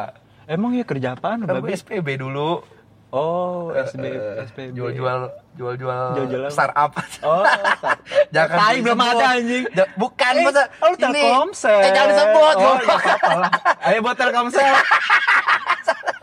Emang 0.46 0.74
ya 0.74 0.82
kerja 0.82 1.14
apaan, 1.14 1.46
Kan 1.46 1.62
gue 1.62 1.70
SPB 1.72 2.18
dulu. 2.18 2.66
Oh, 3.08 3.72
SB, 3.72 4.04
Eh, 4.04 4.44
SPB. 4.44 4.76
Jual-jual 4.76 5.32
jual-jual 5.56 6.04
startup. 6.50 6.92
Oh, 7.24 7.40
start. 7.40 8.00
Jangan 8.36 8.58
Tai, 8.60 8.76
belum 8.82 9.00
ada, 9.00 9.26
anjing. 9.32 9.64
Bukan 9.96 10.34
Eh, 10.34 10.44
masa 10.44 10.64
oh, 10.76 10.88
lu 10.90 10.96
Telkomsel. 10.98 11.80
Eh 11.80 11.92
jangan 11.94 12.10
disebut. 12.12 12.56
Oh, 12.58 12.76
lah. 12.84 13.52
Ayo 13.86 13.98
buat 14.02 14.18
Telkomsel. 14.18 14.60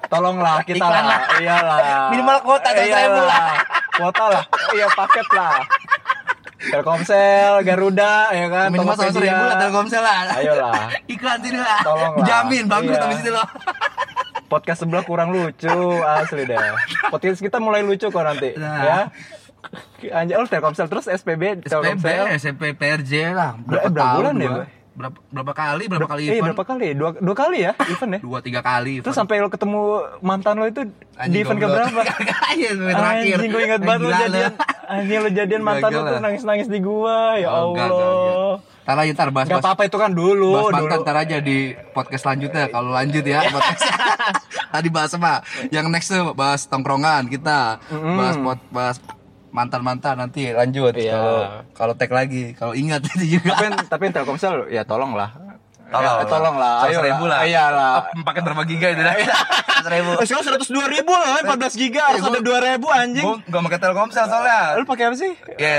Tolonglah 0.05 0.61
kita 0.63 0.77
Iklan 0.79 0.93
lah. 0.93 1.05
lah. 1.09 1.21
Iyalah. 1.41 1.79
Minimal 2.11 2.37
kuota, 2.43 2.69
seratus 2.69 2.85
ribu 2.85 2.93
Iyalah. 2.93 3.25
lah. 3.25 3.57
Kuota 3.95 4.25
lah. 4.29 4.45
Iya, 4.75 4.87
paket 4.91 5.29
lah. 5.31 5.59
Telkomsel, 6.65 7.61
Garuda, 7.61 8.33
ya 8.33 8.47
kan. 8.49 8.69
Minimal 8.69 8.95
seratus 8.95 9.15
Tokopedia. 9.15 9.31
ribu 9.31 9.45
lah 9.45 9.57
Telkomsel 9.59 10.03
lah. 10.03 10.19
Ayolah. 10.33 10.83
Iklan 11.15 11.39
sini 11.39 11.59
lah. 11.59 11.81
Tolonglah. 11.83 12.25
Jamin 12.25 12.65
bagus 12.67 12.91
Iya. 12.91 13.03
habis 13.03 13.19
itu 13.21 13.31
loh. 13.31 13.47
Podcast 14.53 14.79
sebelah 14.81 15.03
kurang 15.03 15.29
lucu, 15.29 15.77
asli 16.01 16.45
deh. 16.45 16.57
Podcast 17.09 17.39
kita 17.39 17.59
mulai 17.59 17.81
lucu 17.81 18.07
kok 18.07 18.23
nanti, 18.23 18.55
Nah. 18.55 18.81
ya. 18.81 18.99
Anjir, 20.15 20.37
oh 20.37 20.45
Telkomsel 20.45 20.87
terus 20.87 21.05
SPB, 21.07 21.61
SPB, 21.61 21.69
Telkomsel. 21.69 22.25
SMP, 22.37 22.63
PRJ 22.73 23.13
lah. 23.31 23.57
Berapa 23.59 23.89
bulan 24.15 24.35
ya? 24.37 24.51
Berapa, 24.95 25.19
berapa 25.29 25.53
kali, 25.53 25.85
berapa 25.85 26.07
kali 26.07 26.23
Eh, 26.23 26.31
event? 26.33 26.55
berapa 26.55 26.63
kali? 26.65 26.87
Dua, 26.95 27.11
dua 27.13 27.35
kali 27.35 27.57
ya 27.61 27.73
event 27.93 28.11
ya? 28.13 28.21
Dua, 28.21 28.39
tiga 28.39 28.61
kali. 28.61 29.03
Terus 29.03 29.11
sampai 29.13 29.39
lo 29.39 29.49
ketemu 29.49 29.81
mantan 30.21 30.55
lo 30.55 30.65
itu 30.65 30.87
di 31.21 31.37
event 31.37 31.59
ke 31.59 31.67
berapa? 31.67 32.01
Iya, 32.55 32.69
event 32.73 32.95
terakhir. 32.95 33.35
Anjing 33.35 33.51
gue 33.51 33.63
ingat 33.65 33.81
banget 33.81 34.01
lo 34.01 34.11
jadian 34.13 34.53
Anjing 34.87 35.19
lo 35.19 35.31
jadian 35.31 35.63
mantan 35.63 35.91
lo 35.91 36.01
tuh 36.05 36.21
nangis-nangis 36.21 36.69
di 36.69 36.79
gua 36.79 37.35
Ya 37.35 37.51
Oh, 37.51 37.75
enggak, 37.75 37.87
enggak, 37.87 37.99
Allah 37.99 38.15
enggak. 38.15 38.73
Ntar 38.85 38.97
aja, 39.01 39.13
ntar 39.13 39.29
bahas, 39.33 39.47
Gak 39.49 39.59
apa-apa 39.59 39.83
itu 39.83 39.97
kan 39.97 40.11
dulu 40.13 40.51
bahas 40.53 40.65
dulu. 40.69 40.77
mantan 40.77 40.99
ntar 41.01 41.17
aja 41.19 41.37
di 41.41 41.57
podcast 41.91 42.23
selanjutnya. 42.23 42.65
Kalau 42.69 42.91
lanjut 42.93 43.25
ya 43.25 43.39
podcast. 43.51 43.83
Tadi 44.71 44.89
bahas 44.89 45.11
apa? 45.13 45.33
Yang 45.69 45.87
next 45.89 46.09
tuh 46.09 46.25
bahas 46.33 46.61
tongkrongan 46.65 47.27
kita. 47.27 47.83
Bahas 47.91 48.37
bahas 48.71 48.97
mantan-mantan 49.55 50.19
nanti 50.19 50.51
lanjut. 50.51 50.99
Iya. 50.99 51.15
Kalau 51.15 51.39
kalau 51.71 51.95
tag 51.95 52.11
lagi, 52.11 52.59
kalau 52.59 52.75
ingat 52.75 53.07
itu 53.15 53.39
juga. 53.39 53.55
Tapi 53.55 53.87
tapi 53.87 54.05
Telkomsel 54.11 54.75
ya 54.75 54.83
tolong 54.83 55.15
lah 55.15 55.44
Tolong 55.85 56.17
ya, 56.21 56.25
tolong 56.27 56.57
lah 56.57 56.75
ayo 56.89 56.99
ribu 57.05 57.25
lah. 57.29 57.39
Iya 57.45 57.65
lah 57.71 57.95
Pakai 58.29 58.41
berapa 58.41 58.63
giga 58.65 58.93
itu 58.93 59.03
dah? 59.05 59.15
Seratus 59.85 60.01
ribu. 60.01 60.11
Eh, 60.17 60.25
sekarang 60.25 60.45
seratus 60.49 60.69
dua 60.73 60.87
ribu 60.89 61.13
lah, 61.13 61.45
14 61.45 61.77
giga 61.77 62.03
harus 62.09 62.25
ada 62.25 62.41
dua 62.41 62.59
ribu 62.65 62.89
anjing. 62.89 63.21
Gue 63.21 63.37
gak 63.53 63.63
pakai 63.69 63.79
Telkomsel 63.85 64.25
soalnya. 64.33 64.81
Lu 64.81 64.85
pakai 64.89 65.05
apa 65.13 65.17
sih? 65.19 65.33
Iya, 65.61 65.77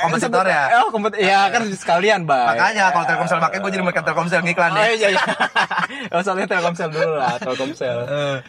kompetitor 0.00 0.46
ya. 0.48 0.62
Oh, 0.80 0.88
kompet 0.88 1.12
Iya 1.20 1.52
kan 1.52 1.68
sekalian, 1.68 2.24
Bay. 2.24 2.40
Makanya 2.40 2.88
kalau 2.96 3.04
Telkomsel 3.04 3.38
pakai 3.44 3.58
gue 3.60 3.70
jadi 3.74 3.84
pakai 3.84 4.02
Telkomsel 4.06 4.40
ngiklan 4.48 4.72
Oh 4.72 4.80
ya. 4.80 4.96
iya 4.96 5.08
iya. 5.12 5.24
oh, 6.16 6.20
soalnya 6.24 6.46
Telkomsel 6.48 6.88
dulu 6.88 7.20
lah, 7.20 7.36
Telkomsel. 7.36 7.98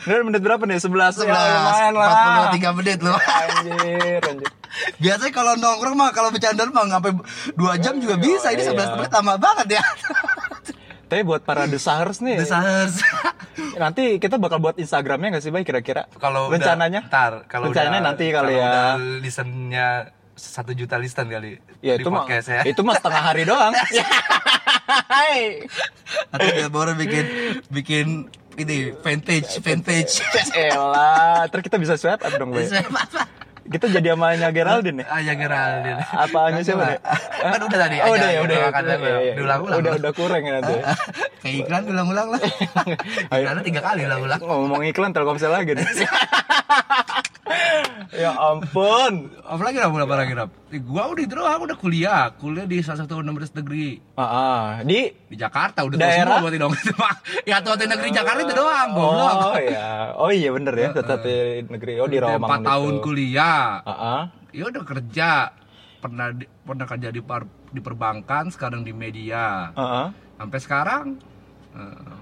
Ini 0.08 0.24
menit 0.24 0.40
berapa 0.40 0.64
nih? 0.64 0.80
11. 0.80 1.28
Ya, 1.28 1.36
lumayan 1.36 1.94
lah. 1.98 2.10
43 2.56 2.78
menit 2.80 3.00
loh. 3.04 3.18
Anjir, 3.20 4.22
anjir. 4.24 4.50
Biasanya 5.00 5.32
kalau 5.32 5.54
nongkrong 5.60 5.96
mah 5.96 6.12
kalau 6.12 6.30
bercanda 6.32 6.68
mah 6.72 6.88
sampai 6.88 7.12
2 7.52 7.84
jam 7.84 8.00
juga 8.00 8.16
bisa. 8.16 8.48
Ini 8.56 8.64
11 8.64 8.96
menit 8.96 9.12
lama 9.12 9.34
banget 9.36 9.80
ya. 9.80 9.84
Tapi 11.16 11.24
buat 11.24 11.48
para 11.48 11.64
desahers 11.64 12.20
nih, 12.20 12.44
Desahers. 12.44 13.00
nanti 13.80 14.20
kita 14.20 14.36
bakal 14.36 14.60
buat 14.60 14.76
Instagramnya 14.76 15.40
nggak 15.40 15.44
sih, 15.44 15.52
Bay 15.56 15.64
kira-kira? 15.64 16.12
Kalau 16.20 16.52
udah- 16.52 16.60
rencananya? 16.60 17.08
ntar 17.08 17.48
kalau 17.48 17.72
rencananya 17.72 18.04
udah- 18.04 18.08
nanti 18.12 18.26
kali 18.28 18.36
kalau 18.36 18.52
ya. 18.52 18.68
udah 18.68 18.92
listennya 19.24 19.88
satu 20.36 20.76
juta 20.76 21.00
listen 21.00 21.32
kali 21.32 21.64
Ya 21.80 21.96
itu 21.96 22.12
mah 22.12 22.28
ya. 22.28 22.68
itu 22.68 22.84
mah 22.84 23.00
setengah 23.00 23.22
hari 23.24 23.48
doang. 23.48 23.72
Hai. 25.16 25.64
Atau 26.36 26.48
dia 26.52 26.68
baru 26.68 27.00
bikin 27.00 27.26
bikin 27.72 28.08
ini 28.60 28.92
vintage 29.00 29.64
vintage. 29.64 30.20
Elah, 30.52 31.48
terus 31.48 31.64
kita 31.64 31.80
bisa 31.80 31.96
swipe 31.96 32.20
up 32.20 32.36
dong, 32.36 32.52
Bay. 32.52 32.68
Kita 33.66 33.90
jadi 33.90 34.14
amanya 34.14 34.54
Geraldine 34.54 35.02
nih. 35.02 35.08
Ah 35.10 35.20
ya 35.26 35.34
Geraldine. 35.34 35.98
Apaannya 35.98 36.62
siapa 36.62 36.86
nih? 36.86 37.00
Kan 37.42 37.62
udah 37.66 37.80
tadi. 37.82 37.96
Oh, 37.98 38.14
udah 38.14 38.30
ya, 38.30 38.40
udah 38.46 38.58
ya. 38.62 38.70
kan 38.70 38.84
Iya, 38.86 38.98
iya. 39.02 39.34
diulang-ulang. 39.34 39.78
Udah 39.82 39.92
udah 39.98 40.12
kurang 40.14 40.42
ya 40.46 40.52
nanti. 40.62 40.74
Kayak 41.42 41.56
iklan 41.66 41.84
ulang-ulang 41.90 42.28
lah. 42.30 42.42
Iklannya 43.42 43.64
tiga 43.66 43.82
kali 43.82 44.02
ulang-ulang. 44.06 44.40
Ngomong 44.42 44.82
iklan 44.86 45.12
Telkomsel 45.18 45.50
lagi 45.50 45.74
nih. 45.74 45.82
ya 48.24 48.32
ampun. 48.32 49.14
Apa 49.40 49.62
lagi 49.62 49.78
rap? 49.78 49.90
Apa 49.90 50.16
lagi 50.16 50.34
rap? 50.34 50.50
Eh, 50.70 50.80
Gua 50.80 51.08
udah 51.08 51.22
itu 51.22 51.34
doang, 51.34 51.62
udah 51.62 51.76
kuliah, 51.76 52.30
kuliah 52.32 52.64
di 52.64 52.80
salah 52.80 53.02
satu 53.02 53.18
universitas 53.18 53.56
negeri 53.56 54.00
Ah, 54.14 54.24
ah. 54.24 54.64
di 54.82 55.10
di 55.26 55.36
Jakarta 55.36 55.82
udah 55.82 55.96
Daerah? 55.96 56.38
semua 56.38 56.44
berarti 56.44 56.58
dong. 56.58 56.74
Ya 57.50 57.62
tuh 57.62 57.78
negeri 57.78 58.10
Jakarta 58.10 58.40
itu 58.42 58.54
doang, 58.54 58.88
goblok. 58.92 59.34
Oh 59.46 59.58
iya. 59.58 59.90
Oh 60.16 60.30
iya 60.30 60.50
bener 60.50 60.74
ya, 60.74 60.90
tetap 60.92 61.22
di 61.22 61.36
negeri. 61.64 61.98
Oh 61.98 62.08
di 62.08 62.18
Romang. 62.18 62.42
Empat 62.42 62.60
tahun 62.64 62.94
kuliah. 63.00 63.82
Ah, 63.82 63.92
ah. 63.92 64.22
Ya 64.50 64.66
udah 64.66 64.84
kerja. 64.84 65.30
Pernah 65.98 66.28
di- 66.32 66.50
pernah 66.62 66.86
kerja 66.86 67.10
di 67.10 67.20
par- 67.20 67.50
di 67.68 67.80
perbankan, 67.80 68.48
sekarang 68.48 68.82
di 68.82 68.92
media. 68.92 69.70
Ah, 69.72 69.82
ah. 69.82 70.08
Sampai 70.36 70.60
sekarang 70.60 71.04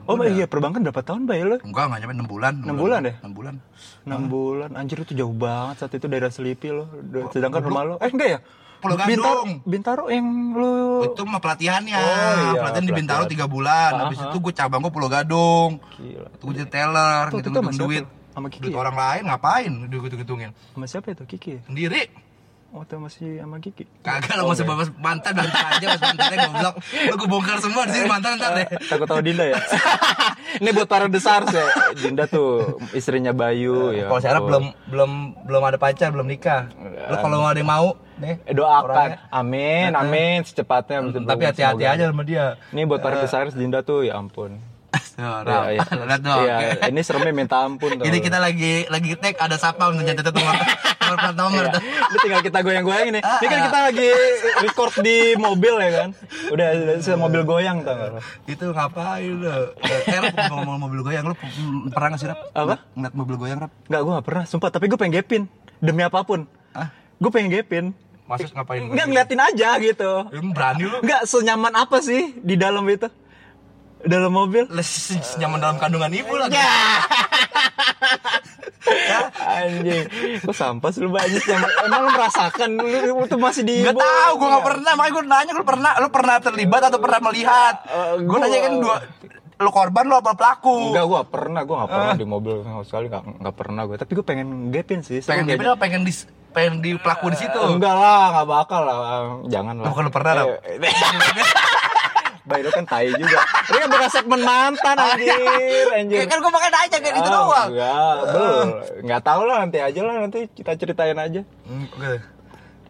Oh 0.04 0.20
iya, 0.28 0.46
perbankan 0.52 0.84
berapa 0.84 1.00
tahun 1.00 1.24
bay 1.24 1.48
lo? 1.48 1.62
enggak 1.64 1.88
enggak 1.88 2.00
nyampe 2.04 2.16
6 2.20 2.28
bulan. 2.28 2.54
Enam 2.60 2.76
bulan 2.76 3.02
ya? 3.08 3.14
6 3.24 3.38
bulan. 3.38 3.54
6 4.04 4.28
bulan. 4.28 4.70
Anjir 4.76 4.98
itu 5.00 5.14
jauh 5.16 5.32
banget 5.32 5.76
saat 5.80 5.94
itu 5.96 6.06
daerah 6.12 6.28
Selipi 6.28 6.76
lo. 6.76 6.92
Sedangkan 7.32 7.62
rumah 7.64 7.84
lo. 7.88 7.96
Eh 8.04 8.12
enggak 8.12 8.30
ya? 8.30 8.40
Pulau 8.84 9.00
Bintaro, 9.00 9.48
Gadung. 9.48 9.52
Bintaro 9.64 10.04
yang 10.12 10.28
lu 10.60 11.08
Itu 11.08 11.24
mah 11.24 11.40
pelatihannya. 11.40 11.96
Oh, 11.96 12.36
iya, 12.36 12.52
pelatihan 12.60 12.84
di 12.84 12.94
Bintaro. 12.94 13.24
3 13.24 13.48
bulan. 13.48 13.92
Ah, 13.96 14.00
Habis 14.12 14.20
itu 14.20 14.38
gue 14.44 14.54
cabang 14.54 14.84
gue 14.84 14.92
Pulau 14.92 15.08
Gadung. 15.08 15.80
Gila. 15.96 16.28
Itu 16.36 16.44
gue 16.52 16.56
jadi 16.60 16.68
teller, 16.68 17.26
gitu 17.32 17.50
duit. 17.80 18.04
Sama 18.34 18.50
Kiki 18.50 18.66
Duit 18.66 18.74
ya? 18.74 18.82
orang 18.82 18.96
lain 18.98 19.24
ngapain? 19.30 19.72
Duit 19.88 20.00
gue 20.10 20.20
hitungin 20.20 20.52
Sama 20.74 20.86
siapa 20.90 21.14
itu? 21.14 21.24
Kiki 21.24 21.50
ya? 21.56 21.62
Sendiri. 21.70 22.02
Oh, 22.74 22.82
itu 22.82 22.98
masih 22.98 23.38
sama 23.38 23.62
Kiki. 23.62 23.86
Kagak 24.02 24.34
lo 24.34 24.50
masih 24.50 24.66
bahas 24.66 24.90
mantan 24.98 25.38
dan 25.38 25.46
aja 25.46 25.94
mas 25.94 26.02
mantannya 26.02 26.38
goblok. 26.42 26.76
Lo 27.06 27.14
gue 27.22 27.30
bongkar 27.30 27.58
semua 27.62 27.86
di 27.86 27.94
sini 27.94 28.10
mantan 28.10 28.42
ntar 28.42 28.58
deh. 28.58 28.66
Takut 28.90 29.06
tahu 29.06 29.22
Dinda 29.22 29.46
ya? 29.46 29.62
Ini 30.62 30.70
buat 30.74 30.90
para 30.90 31.06
desar 31.06 31.46
ya. 31.54 31.70
Dinda 31.94 32.26
tuh 32.26 32.82
istrinya 32.98 33.30
Bayu 33.30 33.94
ya. 33.94 34.10
Kalau 34.10 34.22
saya 34.26 34.42
ampun. 34.42 34.50
belum 34.50 34.64
belum 34.90 35.12
belum 35.46 35.62
ada 35.70 35.78
pacar, 35.78 36.10
belum 36.18 36.26
nikah. 36.26 36.74
Lo 37.14 37.22
kalau 37.22 37.46
ada 37.46 37.62
yang 37.62 37.70
mau, 37.70 37.94
nih. 38.18 38.42
Eh, 38.42 38.58
doakan. 38.58 38.90
orangnya. 38.90 39.18
Amin, 39.30 39.90
amin 39.94 40.38
secepatnya. 40.42 40.98
Hmm, 41.06 41.30
Tapi 41.30 41.44
hati-hati 41.46 41.86
aja 41.86 42.10
sama 42.10 42.26
dia. 42.26 42.58
Ini 42.74 42.90
buat 42.90 43.06
para 43.06 43.22
desar 43.22 43.54
Dinda 43.54 43.86
tuh 43.86 44.02
ya 44.02 44.18
ampun. 44.18 44.73
Tuh. 44.94 45.64
Lihat 46.10 46.22
dong. 46.22 46.44
Iya, 46.46 46.58
ini 46.90 47.02
seremnya 47.02 47.34
minta 47.34 47.66
ampun 47.66 47.98
tuh. 47.98 48.06
Ini 48.06 48.18
kita 48.22 48.38
lagi 48.42 48.86
lagi 48.90 49.18
tag 49.18 49.36
ada 49.38 49.56
siapa 49.58 49.90
untuk 49.90 50.06
catat 50.06 50.34
nomor 50.34 50.56
nomor 51.04 51.18
plat 51.20 51.36
nomor 51.38 51.64
tuh. 51.70 51.82
Ini 51.84 52.18
tinggal 52.22 52.42
kita 52.42 52.60
goyang-goyang 52.62 53.08
ini. 53.14 53.20
Ini 53.22 53.48
kan 53.50 53.60
kita 53.70 53.80
lagi 53.92 54.10
record 54.62 54.94
di 55.02 55.18
mobil 55.38 55.74
ya 55.82 55.92
kan. 56.04 56.10
Udah 56.54 56.68
mobil 57.18 57.42
goyang 57.46 57.78
lo? 57.86 58.20
Itu 58.46 58.74
ngapain 58.74 59.34
lo? 59.38 59.74
Eh, 59.82 60.50
ngomong 60.50 60.78
mobil 60.82 61.02
goyang 61.02 61.26
lo 61.30 61.36
pernah 61.94 62.08
nggak 62.14 62.22
sih 62.22 62.30
rap? 62.30 62.40
Apa? 62.54 62.76
Ngeliat 62.98 63.14
mobil 63.14 63.36
goyang 63.38 63.60
rap? 63.66 63.72
Enggak, 63.90 64.02
gue 64.02 64.14
gak 64.14 64.26
pernah. 64.26 64.44
Sumpah, 64.48 64.70
tapi 64.74 64.86
gue 64.90 64.98
pengen 64.98 65.14
gepin. 65.22 65.44
Demi 65.84 66.02
apa 66.06 66.24
pun. 66.24 66.48
Ah, 66.74 66.90
Gue 67.20 67.30
pengen 67.30 67.52
gepin. 67.54 67.86
maksud 68.24 68.56
ngapain? 68.56 68.88
Enggak 68.88 69.08
ngeliatin 69.12 69.42
aja 69.42 69.70
gitu. 69.84 70.12
Berani 70.56 70.84
lu? 70.88 70.98
Enggak 71.04 71.28
senyaman 71.28 71.74
apa 71.76 72.00
sih 72.00 72.32
di 72.40 72.56
dalam 72.56 72.88
itu? 72.88 73.12
Dalam 74.04 74.32
mobil? 74.36 74.68
Nyaman 75.40 75.60
dalam 75.64 75.78
kandungan 75.80 76.12
ibu 76.12 76.36
lagi. 76.36 76.60
Anjing, 79.44 80.06
kok 80.44 80.56
sampah 80.56 80.92
lu 81.00 81.08
banyak 81.08 81.44
yang 81.48 81.64
emang 81.88 82.02
lu 82.04 82.10
merasakan 82.12 82.70
lu, 82.76 83.24
tuh 83.32 83.40
masih 83.40 83.64
di 83.64 83.80
Gak 83.80 83.96
tahu, 83.96 84.32
gue 84.44 84.48
gak 84.52 84.66
pernah. 84.68 84.92
Makanya 85.00 85.14
gue 85.16 85.24
nanya, 85.24 85.52
lu 85.56 85.64
pernah, 85.64 85.92
lu 86.04 86.10
pernah 86.12 86.36
terlibat 86.44 86.82
atau 86.92 87.00
pernah 87.00 87.20
melihat? 87.24 87.80
Eh, 87.88 88.14
gue 88.20 88.28
gua- 88.28 88.44
nanya 88.44 88.60
kan 88.60 88.74
dua, 88.84 88.96
lu 89.64 89.70
korban 89.72 90.04
lu 90.04 90.16
apa 90.20 90.32
pelaku? 90.36 90.92
Enggak, 90.92 91.06
gua 91.08 91.22
pernah, 91.24 91.62
gua 91.64 91.76
gak 91.88 91.92
pernah 91.96 92.16
di 92.20 92.28
mobil 92.28 92.56
sama 92.68 92.84
sekali, 92.84 93.06
gak, 93.08 93.24
gak 93.40 93.56
pernah 93.56 93.82
gue. 93.88 93.96
Tapi 93.96 94.12
gue 94.20 94.26
pengen 94.28 94.48
gapin 94.68 95.00
sih. 95.00 95.24
pengen 95.24 95.48
kayaknya. 95.48 95.64
gimana? 95.64 95.80
Pengen 95.80 96.02
di 96.04 96.14
pengen 96.54 96.74
di 96.84 96.92
pelaku 97.00 97.26
di 97.32 97.38
situ. 97.40 97.60
Enggak 97.64 97.96
lah, 97.96 98.24
gak 98.36 98.48
bakal 98.52 98.82
lah. 98.84 98.98
Jangan 99.48 99.80
lah. 99.80 99.88
Bukan 99.90 100.02
lu 100.04 100.12
pernah, 100.12 100.32
Rap? 100.44 100.48
Baik, 102.44 102.62
lu 102.62 102.72
kan 102.74 102.84
tai 102.84 103.08
juga. 103.10 103.40
Ini 103.72 103.78
kan 103.78 103.90
bukan 103.90 104.10
segmen 104.12 104.42
mantan, 104.44 104.96
anjir. 105.00 105.88
Anjir. 105.96 106.18
Ya 106.20 106.26
kan 106.28 106.38
gue 106.38 106.52
makan 106.52 106.74
aja 106.76 106.96
kayak 107.00 107.16
gitu 107.16 107.30
Ah, 107.30 107.36
doang. 107.40 107.68
Enggak, 107.72 108.16
belum. 108.28 108.68
Enggak 109.00 109.22
tahu 109.24 109.42
lah 109.48 109.58
nanti 109.64 109.78
aja 109.80 110.00
lah 110.04 110.16
nanti 110.20 110.40
kita 110.52 110.72
ceritain 110.76 111.16
aja. 111.16 111.42
Hmm, 111.64 111.88
Oke. 111.88 112.14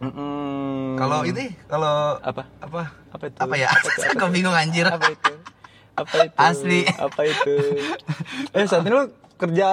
Mm-mm. 0.02 0.98
Kalau 0.98 1.22
ini, 1.22 1.54
kalau 1.64 2.18
apa? 2.18 2.42
apa? 2.58 2.80
Apa 3.14 3.24
itu? 3.24 3.38
Apa 3.38 3.54
ya? 3.54 3.70
Gue 4.12 4.28
bingung 4.36 4.52
anjir. 4.52 4.90
Apa 4.90 5.06
itu? 5.06 5.32
Apa 5.94 6.16
itu? 6.26 6.34
Asli. 6.34 6.80
Apa 6.90 7.20
itu? 7.22 7.54
Eh, 8.50 8.66
saat 8.66 8.82
ini 8.82 8.90
lu 8.90 9.06
kerja 9.38 9.68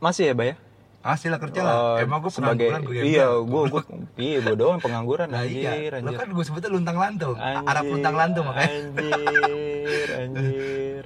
masih 0.00 0.32
ya, 0.32 0.34
Bay? 0.34 0.48
ya? 0.48 0.56
Hasil 1.02 1.34
kerja 1.36 1.60
lah. 1.60 1.74
Oh, 1.74 1.96
Emang 1.98 2.18
gue 2.18 2.30
sebagai 2.30 2.70
pengangguran 2.70 2.82
gue 2.84 2.94
iya 3.04 3.26
gue 3.28 3.62
gue 3.68 3.82
iya 4.16 4.38
gue 4.38 4.54
doang 4.54 4.78
pengangguran 4.78 5.28
Nah, 5.28 5.42
anjir 5.42 5.58
iya. 5.60 5.90
Lo 5.92 6.08
anjir 6.08 6.16
kan 6.16 6.28
gue 6.30 6.44
sebutnya 6.44 6.70
luntang 6.70 6.94
lantung. 6.94 7.34
Arab 7.36 7.84
luntang 7.84 8.14
lantung 8.14 8.44
makanya. 8.46 8.70
Anjir, 8.70 10.08
anjir. 10.22 11.04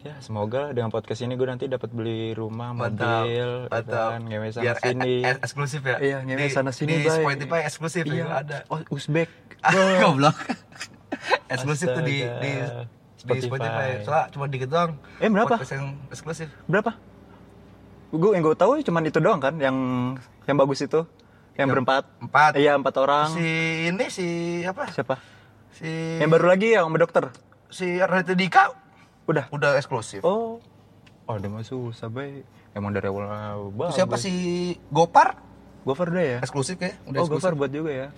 Ya 0.00 0.20
semoga 0.20 0.68
lah 0.68 0.70
dengan 0.70 0.92
podcast 0.92 1.16
ini 1.18 1.32
gue 1.32 1.48
nanti 1.48 1.64
dapat 1.64 1.88
beli 1.88 2.36
rumah, 2.36 2.76
Mantap. 2.76 3.24
mobil, 3.24 3.48
ya 3.64 3.72
Mantap. 3.72 4.08
kan, 4.10 4.20
ngewe 4.22 4.48
sana 4.52 4.62
Biar 4.62 4.76
e- 4.76 4.84
sini. 4.84 5.14
e- 5.24 5.40
eksklusif 5.40 5.80
ya. 5.80 5.96
Iya, 5.96 6.18
ngewe 6.20 6.44
Di- 6.44 6.52
sana 6.52 6.70
sini, 6.70 6.92
Di. 6.94 7.08
Spotify 7.08 7.60
eksklusif 7.64 8.04
Iya, 8.04 8.20
ya 8.20 8.26
ada. 8.36 8.58
Oh, 8.68 8.84
Uzbek. 8.90 9.32
Goblok. 10.04 10.36
eksklusif 11.48 11.88
tuh 11.88 12.04
di 12.04 12.20
di 12.20 12.50
Spotify. 13.16 13.32
di 13.32 13.48
Spotify. 13.48 13.88
Soalnya 14.04 14.24
cuma 14.28 14.44
dikit 14.44 14.68
doang. 14.68 14.92
Eh, 15.16 15.28
berapa? 15.32 15.56
Podcast 15.56 15.72
yang 15.72 15.96
eksklusif. 16.12 16.52
Berapa? 16.68 16.92
Gue 18.14 18.30
yang 18.38 18.46
gue 18.46 18.54
tahu 18.54 18.78
cuman 18.78 19.02
itu 19.02 19.18
doang 19.18 19.42
kan, 19.42 19.58
yang 19.58 19.74
yang 20.46 20.54
bagus 20.54 20.86
itu, 20.86 21.02
yang 21.58 21.66
berempat. 21.66 22.06
Empat. 22.22 22.52
Iya 22.54 22.78
empat 22.78 22.94
orang. 23.02 23.26
Si 23.34 23.48
ini 23.90 24.06
si 24.06 24.26
apa? 24.62 24.86
Siapa? 24.86 25.18
Si 25.74 26.22
Yang 26.22 26.30
baru 26.38 26.46
lagi 26.46 26.78
yang 26.78 26.86
sama 26.86 26.98
dokter. 27.02 27.24
si 27.74 27.98
Raditya 27.98 28.38
Dika 28.38 28.64
Udah. 29.26 29.50
udah 29.50 29.74
eksklusif. 29.74 30.22
Oh. 30.22 30.62
Oh, 31.26 31.36
dia 31.40 31.50
mah 31.50 31.64
susah, 31.64 32.06
bay. 32.06 32.46
Emang 32.70 32.94
dari 32.94 33.10
awal 33.10 33.72
bagus. 33.74 33.98
Siapa 33.98 34.14
si 34.14 34.30
Gopar? 34.94 35.40
Gofar 35.82 36.14
udah 36.14 36.24
ya? 36.24 36.38
Eksklusif 36.40 36.78
ya? 36.78 36.94
Udah 37.04 37.18
Oh, 37.18 37.26
eksklusif. 37.26 37.42
Gofar 37.42 37.52
buat 37.58 37.72
juga 37.72 37.90
ya. 37.90 38.08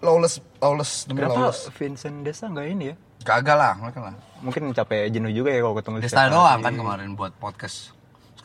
Lawless, 0.00 0.40
lawless 0.58 1.04
demi 1.04 1.24
Kenapa 1.24 1.48
lawless. 1.48 1.70
Vincent 1.72 2.16
Desa 2.22 2.50
nggak 2.50 2.66
ini 2.66 2.84
ya? 2.92 2.96
Gagal 3.24 3.56
lah, 3.56 3.72
mereka 3.80 3.98
lah. 4.04 4.14
Mungkin 4.44 4.68
capek 4.76 5.08
jenuh 5.08 5.32
juga 5.32 5.48
ya 5.48 5.64
kalau 5.64 5.74
ketemu 5.80 5.96
hari. 6.04 6.28
doang 6.28 6.58
kan 6.60 6.72
kemarin 6.76 7.08
buat 7.16 7.32
podcast. 7.40 7.93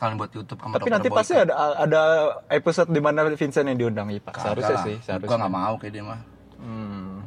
Sekalian 0.00 0.16
buat 0.16 0.32
YouTube 0.32 0.56
sama 0.56 0.72
Tapi 0.72 0.80
Dr. 0.82 0.94
nanti 0.96 1.08
Boyke. 1.08 1.18
pasti 1.20 1.34
ada 1.36 1.54
ada 1.76 2.02
episode 2.48 2.88
di 2.88 3.00
mana 3.00 3.20
Vincent 3.28 3.66
yang 3.68 3.76
diundang 3.76 4.08
ya, 4.08 4.16
Pak. 4.18 4.32
Kagak 4.32 4.44
Seharusnya 4.48 4.72
lah. 4.72 4.80
sih, 4.82 4.96
Gua 4.96 5.04
seharusnya. 5.04 5.36
nggak 5.36 5.52
mau 5.52 5.74
kayak 5.76 5.92
dia 5.92 6.02
mah. 6.02 6.20
Hmm. 6.56 7.20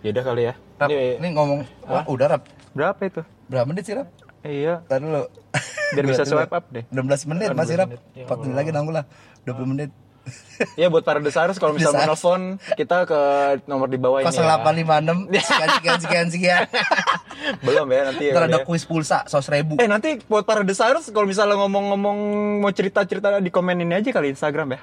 Ya 0.00 0.08
udah 0.10 0.24
kali 0.24 0.42
ya. 0.46 0.54
Rap, 0.78 0.88
Ini 0.88 1.04
ini 1.18 1.28
ngomong, 1.34 1.60
ah, 1.84 2.06
udah 2.06 2.26
rap. 2.30 2.42
berapa 2.70 3.00
itu? 3.02 3.20
Berapa 3.44 3.66
menit 3.66 3.82
sih 3.82 3.92
rap? 3.92 4.06
Iya. 4.40 4.86
Tadi 4.86 5.02
dulu. 5.02 5.26
Biar 5.92 6.04
bisa 6.06 6.22
swipe 6.22 6.54
up 6.54 6.64
deh. 6.70 6.86
16 6.86 7.26
menit 7.26 7.50
16 7.50 7.58
masih 7.58 7.74
rap. 7.76 7.88
menit. 7.90 8.02
Ya 8.14 8.24
4 8.24 8.40
menit 8.40 8.54
lagi 8.54 8.70
nanggung 8.70 8.94
lah. 8.94 9.04
20 9.42 9.66
menit. 9.66 9.90
Ya 10.76 10.86
buat 10.86 11.02
para 11.02 11.18
desires 11.18 11.56
kalau 11.56 11.72
misalnya 11.72 12.06
nelfon 12.06 12.56
kita 12.76 13.02
ke 13.02 13.20
nomor 13.66 13.88
di 13.88 13.96
bawah 13.96 14.20
ini 14.20 14.30
ya. 14.30 14.60
0856 14.62 15.34
sekian 15.48 15.68
sekian 15.74 15.98
sekian 15.98 16.26
sekian. 16.30 16.62
Belum 17.66 17.86
ya 17.88 18.02
nanti 18.12 18.24
ya. 18.30 18.32
Ada 18.36 18.62
ya. 18.62 18.66
kuis 18.66 18.84
pulsa 18.84 19.24
100 19.26 19.54
ribu. 19.54 19.72
Eh 19.80 19.88
nanti 19.88 20.20
buat 20.28 20.44
para 20.44 20.62
desires 20.64 21.08
kalau 21.08 21.26
misalnya 21.26 21.56
ngomong-ngomong 21.56 22.18
mau 22.60 22.72
cerita-cerita 22.72 23.40
di 23.40 23.50
komen 23.52 23.82
ini 23.82 23.94
aja 23.96 24.10
kali 24.12 24.32
Instagram 24.32 24.76
ya. 24.76 24.80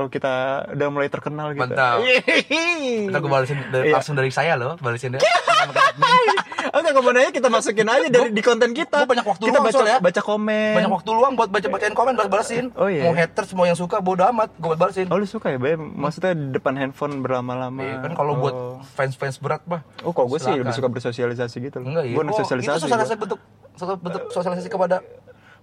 Kalau 0.00 0.08
kita 0.08 0.32
udah 0.72 0.88
mulai 0.88 1.12
terkenal 1.12 1.52
gitu. 1.52 1.60
Mantap. 1.68 2.00
Gue 2.00 3.28
balesin 3.28 3.60
dari- 3.68 3.92
Iya. 3.92 4.00
langsung 4.00 4.16
dari 4.16 4.32
saya 4.32 4.56
loh, 4.56 4.80
balesin 4.80 5.12
dia. 5.12 5.20
Oke, 6.72 6.88
komennya 6.92 7.28
kita 7.28 7.48
masukin 7.48 7.84
aja 7.84 8.08
dari 8.08 8.30
di 8.30 8.40
konten 8.40 8.72
kita. 8.72 9.04
gua 9.04 9.12
banyak 9.12 9.26
waktu 9.26 9.44
kita 9.44 9.52
luang 9.54 9.66
baca 9.66 9.76
soalnya. 9.76 9.98
baca 9.98 10.20
komen. 10.22 10.72
Banyak 10.72 10.92
waktu 10.94 11.10
luang 11.10 11.32
buat 11.34 11.48
baca-bacain 11.50 11.92
komen 11.92 12.16
balas-balasin. 12.16 12.72
Oh, 12.72 12.88
iya. 12.88 13.04
Mau 13.04 13.12
haters 13.12 13.52
mau 13.52 13.64
yang 13.64 13.76
suka 13.76 14.00
bodo 14.00 14.24
amat, 14.24 14.56
gue 14.56 14.72
balasin. 14.72 15.04
Oh 15.08 15.16
lu 15.16 15.26
suka 15.26 15.50
ya, 15.50 15.58
Bay? 15.58 15.76
Maksudnya 15.76 16.32
di 16.32 16.48
depan 16.50 16.80
handphone 16.80 17.20
berlama-lama. 17.20 17.80
Iya, 17.82 17.96
kan 18.00 18.12
kalau 18.14 18.38
buat 18.38 18.54
Oh. 18.54 18.80
fans-fans 18.88 19.36
berat 19.36 19.60
mah. 19.66 19.84
Oh, 20.00 20.12
kok 20.12 20.24
gue 20.26 20.38
sih 20.38 20.48
lebih 20.50 20.72
suka 20.72 20.88
bersosialisasi 20.88 21.60
gitu 21.60 21.76
loh. 21.78 21.92
Enggak 21.92 22.04
iya. 22.06 22.14
Gue 22.14 22.24
Oh, 22.24 22.38
sosialisasi. 22.38 22.72
Itu 22.72 22.84
sosialisasi 22.86 23.14
bentuk 23.18 23.40
satu 23.74 23.92
bentuk 23.96 24.22
sosialisasi 24.30 24.68
kepada 24.68 24.96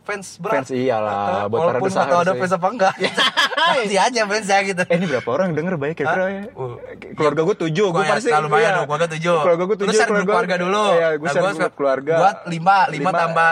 fans 0.07 0.27
berat. 0.39 0.63
Fans 0.63 0.69
iyalah, 0.71 1.51
buat 1.51 1.59
para 1.59 1.67
Walaupun 1.75 1.89
nggak 1.91 2.07
tahu 2.07 2.19
ada 2.23 2.33
fans 2.39 2.53
apa 2.55 2.67
enggak. 2.71 2.93
Nanti 3.67 3.97
aja 3.99 4.21
fans 4.23 4.47
ya 4.47 4.59
gitu. 4.63 4.83
Eh 4.87 4.95
ini 4.95 5.05
berapa 5.11 5.29
orang 5.35 5.49
denger 5.51 5.75
baik 5.75 5.97
ya? 5.99 6.07
Uh. 6.55 6.79
Keluarga 7.19 7.41
gue 7.43 7.55
tujuh, 7.67 7.87
gue 7.91 8.03
ya, 8.07 8.11
pasti 8.15 8.31
nah, 8.31 8.39
lumayan 8.39 8.63
iya. 8.71 8.77
dong, 8.79 8.85
keluarga 8.87 9.07
tujuh. 9.11 9.37
Keluarga 9.43 9.63
gue 9.67 9.75
Lu 9.75 9.81
tujuh, 9.83 9.97
share 9.99 10.11
grup 10.15 10.27
keluarga 10.31 10.55
dulu. 10.55 10.85
Iya, 10.95 11.09
gue 11.19 11.27
Nah, 11.27 11.33
share 11.35 11.55
grup 11.59 11.75
keluarga. 11.75 12.15
Gua 12.15 12.31
lima, 12.47 12.77
lima, 12.87 13.09
tambah 13.11 13.51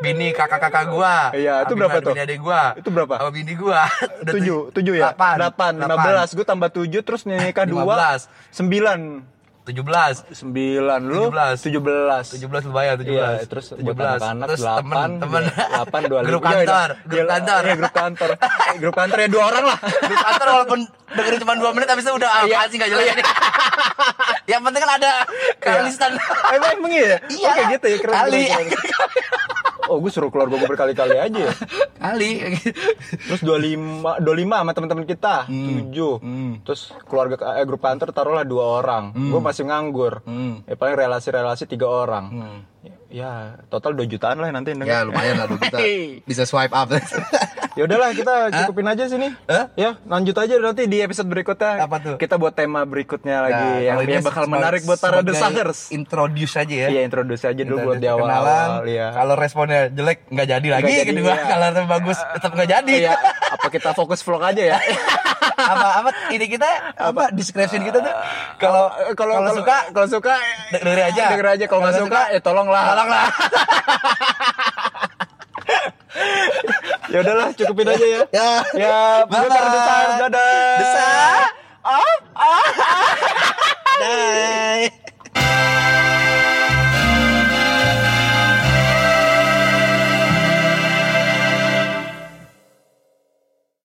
bini 0.00 0.28
kakak-kakak 0.30 0.84
gua. 0.92 1.16
Iya, 1.32 1.54
itu 1.66 1.72
berapa 1.74 1.98
bini 1.98 2.06
tuh? 2.06 2.14
adik 2.14 2.38
gua. 2.40 2.62
Itu 2.78 2.88
berapa? 2.92 3.14
Sama 3.18 3.30
bini 3.34 3.52
gua. 3.58 3.82
Udah 4.22 4.32
tujuh, 4.38 4.60
tujuh 4.70 4.94
ya? 4.94 5.02
Delapan. 5.10 5.34
Delapan, 5.40 5.72
lima 5.82 5.96
belas. 5.98 6.28
Gue 6.36 6.46
tambah 6.46 6.68
tujuh, 6.70 7.00
terus 7.02 7.22
nikah 7.26 7.66
dua, 7.66 7.84
sembilan. 8.58 9.00
Tujuh 9.66 9.82
belas. 9.82 10.22
Sembilan 10.30 11.00
lu? 11.02 11.26
Tujuh 11.26 11.32
belas. 11.34 11.56
Tujuh 11.58 11.82
belas. 11.82 12.24
Tujuh 12.30 12.46
belas 12.46 12.62
lumayan, 12.62 12.94
tujuh 12.96 13.14
belas. 13.14 13.36
Iya, 13.36 13.48
terus 13.50 13.66
buat 13.74 13.96
belas. 13.98 14.20
anak-anak 14.22 14.46
Terus 14.46 14.60
delapan, 14.62 14.86
temen, 14.86 15.10
temen. 15.18 15.42
delapan 15.50 16.00
dua 16.06 16.20
Grup 16.30 16.40
lima. 16.40 16.46
Iya, 16.46 16.62
kantor, 16.62 16.88
iya. 16.94 17.10
grup 17.10 17.26
kantor. 17.26 17.62
Iya, 17.66 17.74
grup 17.74 17.92
kantor. 17.92 18.30
Grup 18.78 18.94
kantor 18.94 19.18
ya 19.18 19.28
dua 19.28 19.44
orang 19.44 19.64
lah. 19.66 19.78
Grup 19.82 20.20
kantor 20.22 20.46
walaupun 20.48 20.80
dengerin 21.06 21.38
cuma 21.42 21.54
dua 21.58 21.70
menit 21.74 21.88
habis 21.88 22.04
itu 22.06 22.12
udah 22.14 22.30
Iya. 22.46 22.56
apa 22.56 22.66
sih 22.70 22.76
nggak 22.78 22.90
jelas. 22.94 23.06
Yang 24.46 24.60
penting 24.62 24.80
kan 24.80 24.92
ada 24.94 25.12
kalistan. 25.58 26.10
Emang 26.54 26.70
emang 26.78 26.92
iya? 26.94 27.18
Iya. 27.26 27.50
Oke 27.50 27.62
gitu 27.74 27.86
ya, 27.90 27.98
keren. 27.98 28.14
Kali. 28.16 28.42
Oh, 29.86 30.02
gue 30.02 30.10
suruh 30.10 30.30
keluarga 30.34 30.58
gue 30.58 30.66
berkali-kali 30.66 31.16
aja 31.16 31.38
ya. 31.38 31.54
Kali. 32.02 32.58
Terus 33.30 33.42
25 33.44 34.18
25 34.18 34.26
sama 34.50 34.72
teman-teman 34.74 35.06
kita, 35.06 35.46
7. 35.46 35.94
Hmm. 36.18 36.52
Terus 36.66 36.90
keluarga 37.06 37.38
eh, 37.54 37.64
grup 37.68 37.84
kantor 37.84 38.10
taruhlah 38.10 38.42
dua 38.42 38.82
orang. 38.82 39.14
Gue 39.14 39.38
masih 39.38 39.68
nganggur. 39.70 40.26
Hmm. 40.26 40.66
Ya 40.66 40.74
paling 40.74 40.98
relasi-relasi 40.98 41.70
tiga 41.70 41.86
orang. 41.86 42.24
Hmm. 42.34 42.58
Ya, 42.82 42.95
total 43.70 43.94
2 43.94 44.10
jutaan 44.10 44.36
lah 44.42 44.50
nanti 44.50 44.74
yang 44.74 44.82
denger. 44.82 44.94
Ya 44.94 45.00
lumayan 45.06 45.34
lah 45.38 45.46
tuh 45.46 45.58
kita 45.62 45.78
bisa 46.26 46.42
swipe 46.44 46.74
up. 46.74 46.90
Ya 47.76 47.84
udahlah 47.84 48.16
kita 48.16 48.48
cukupin 48.64 48.88
aja 48.88 49.04
sini. 49.04 49.36
Hah? 49.44 49.68
Ya, 49.76 50.00
lanjut 50.08 50.32
aja 50.32 50.56
nanti 50.56 50.88
di 50.88 51.04
episode 51.04 51.28
berikutnya. 51.28 51.84
Apa 51.84 52.00
tuh? 52.00 52.16
Kita 52.16 52.40
buat 52.40 52.56
tema 52.56 52.88
berikutnya 52.88 53.44
lagi 53.44 53.52
Nah, 53.52 53.76
yang, 53.84 53.92
kalau 53.92 54.04
ini 54.08 54.12
yang 54.16 54.24
bakal 54.24 54.44
menarik 54.48 54.82
buat 54.88 54.96
para 54.96 55.20
desires. 55.20 55.92
Introduce 55.92 56.56
aja 56.56 56.72
ya. 56.72 56.88
Iya, 56.88 57.04
introduce 57.04 57.44
aja 57.44 57.62
dulu 57.68 57.92
buat 57.92 58.00
di 58.00 58.08
Perkenalan. 58.08 58.32
awal-awal 58.32 58.88
ya. 58.88 59.12
Kalau 59.12 59.34
responnya 59.36 59.80
jelek 59.92 60.24
nggak 60.32 60.48
jadi 60.56 60.68
lagi. 60.72 60.88
jadi, 60.88 61.12
Kedua 61.12 61.34
iya. 61.36 61.44
kalau 61.44 61.84
bagus 61.84 62.18
tetap 62.32 62.50
nggak 62.56 62.70
jadi. 62.80 62.94
Iya, 62.96 63.12
apa 63.56 63.68
kita 63.68 63.90
fokus 63.92 64.20
vlog 64.20 64.42
aja 64.42 64.62
ya? 64.62 64.78
apa 65.72 65.88
apa 65.98 66.10
ini 66.30 66.46
kita 66.46 66.68
apa 66.94 67.32
description 67.32 67.80
kita 67.80 67.98
tuh 67.98 68.14
kalau 68.56 68.86
kalau 69.16 69.40
kalau 69.40 69.52
suka 69.56 69.76
kalau 69.90 70.08
suka 70.10 70.34
de- 70.68 70.78
dengerin 70.78 71.04
aja. 71.08 71.24
denger 71.32 71.48
aja 71.50 71.64
kalau 71.64 71.80
nggak 71.80 71.94
Kalau 71.94 72.04
suka 72.04 72.20
ya 72.28 72.40
tolonglah 72.40 72.84
tolonglah. 72.86 73.24
ya 77.06 77.18
udahlah 77.20 77.48
cukupin 77.52 77.86
aja 77.88 78.06
ya 78.06 78.22
ya. 78.30 78.50
ya 78.74 78.98
para 79.24 79.46
desires 79.70 80.14
dadah 80.18 80.76
Desa. 80.76 81.06
ah 81.82 82.14
ah 82.34 82.64
Bye. 83.96 84.92